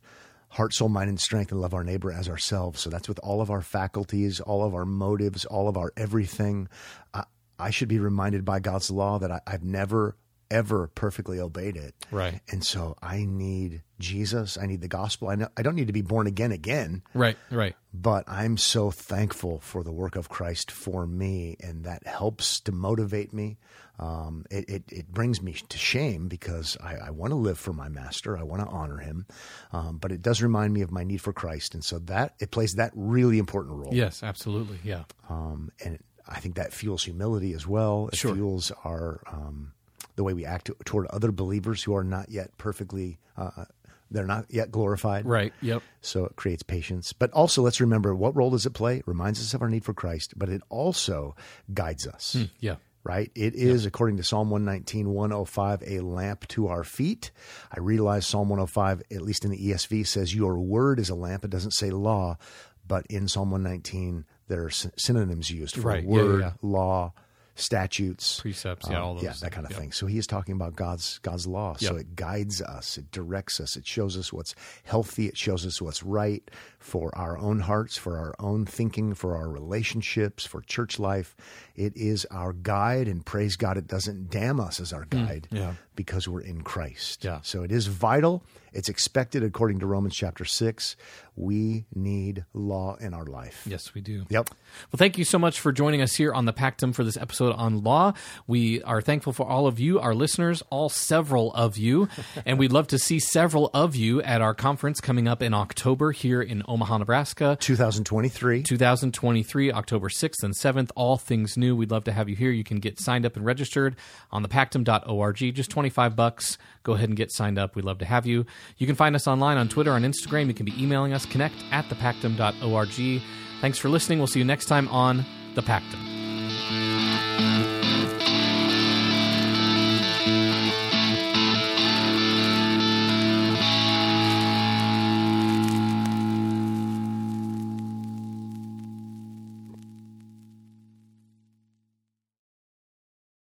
[0.55, 2.79] heart, soul, mind, and strength, and love our neighbor as ourselves.
[2.81, 6.69] So that's with all of our faculties, all of our motives, all of our everything.
[7.13, 7.23] I,
[7.59, 10.15] I should be reminded by God's law that I, I've never
[10.51, 11.95] ever perfectly obeyed it.
[12.11, 12.39] Right.
[12.51, 14.57] And so I need Jesus.
[14.59, 15.27] I need the gospel.
[15.27, 17.75] I know I don't need to be born again again, Right, right.
[17.93, 22.71] but I'm so thankful for the work of Christ for me, and that helps to
[22.71, 23.57] motivate me.
[23.99, 27.73] Um, it, it, it brings me to shame because I, I want to live for
[27.73, 28.37] my master.
[28.37, 29.25] I want to honor him,
[29.71, 32.51] um, but it does remind me of my need for Christ, and so that it
[32.51, 33.93] plays that really important role.
[33.93, 34.79] Yes, absolutely.
[34.83, 35.03] Yeah.
[35.29, 38.09] Um, and I think that fuels humility as well.
[38.11, 38.33] It Sure.
[38.35, 39.71] fuels our um,
[40.15, 43.19] the way we act toward other believers who are not yet perfectly.
[43.37, 43.65] Uh,
[44.11, 45.25] they're not yet glorified.
[45.25, 45.51] Right.
[45.61, 45.81] Yep.
[46.01, 47.11] So it creates patience.
[47.11, 48.97] But also, let's remember what role does it play?
[48.97, 51.35] It reminds us of our need for Christ, but it also
[51.73, 52.37] guides us.
[52.59, 52.75] Yeah.
[53.05, 53.31] Right?
[53.35, 57.29] It is, according to Psalm 119, 105, a lamp to our feet.
[57.71, 61.45] I realize Psalm 105, at least in the ESV, says, Your word is a lamp.
[61.45, 62.39] It doesn't say law,
[62.87, 66.03] but in Psalm 119, there are synonyms used for Right.
[66.03, 66.53] Word, yeah.
[66.63, 67.13] law,
[67.55, 69.91] statutes, Precepts, yeah, um, all those yeah, that kind of things, thing.
[69.93, 71.75] So he is talking about God's God's law.
[71.77, 74.53] So it guides us, it directs us, it shows us what's
[74.83, 76.49] healthy, it shows us what's right
[76.79, 81.35] for our own hearts, for our own thinking, for our relationships, for church life.
[81.76, 85.55] It is our guide, and praise God, it doesn't damn us as our guide Hmm,
[85.57, 85.73] yeah.
[85.95, 87.23] because we're in Christ.
[87.23, 87.39] Yeah.
[87.43, 88.43] So it is vital.
[88.73, 90.97] It's expected according to Romans chapter six.
[91.38, 93.63] We need law in our life.
[93.65, 94.26] Yes, we do.
[94.30, 94.49] Yep.
[94.91, 97.53] Well, thank you so much for joining us here on the Pactum for this episode
[97.55, 98.13] on law.
[98.47, 102.09] We are thankful for all of you, our listeners, all several of you,
[102.45, 106.11] and we'd love to see several of you at our conference coming up in October
[106.11, 107.57] here in Omaha, Nebraska.
[107.59, 108.63] 2023.
[108.63, 111.64] 2023, October 6th and 7th, all things new.
[111.74, 112.51] We'd love to have you here.
[112.51, 113.95] You can get signed up and registered
[114.32, 115.38] on the pactum.org.
[115.55, 116.57] Just 25 bucks.
[116.84, 117.76] Go ahead and get signed up.
[117.76, 118.45] We'd love to have you.
[118.78, 120.47] You can find us online on Twitter, on Instagram.
[120.47, 123.22] You can be emailing us, connect at thepactum.org.
[123.61, 124.20] Thanks for listening.
[124.20, 127.14] We'll see you next time on The Pactum.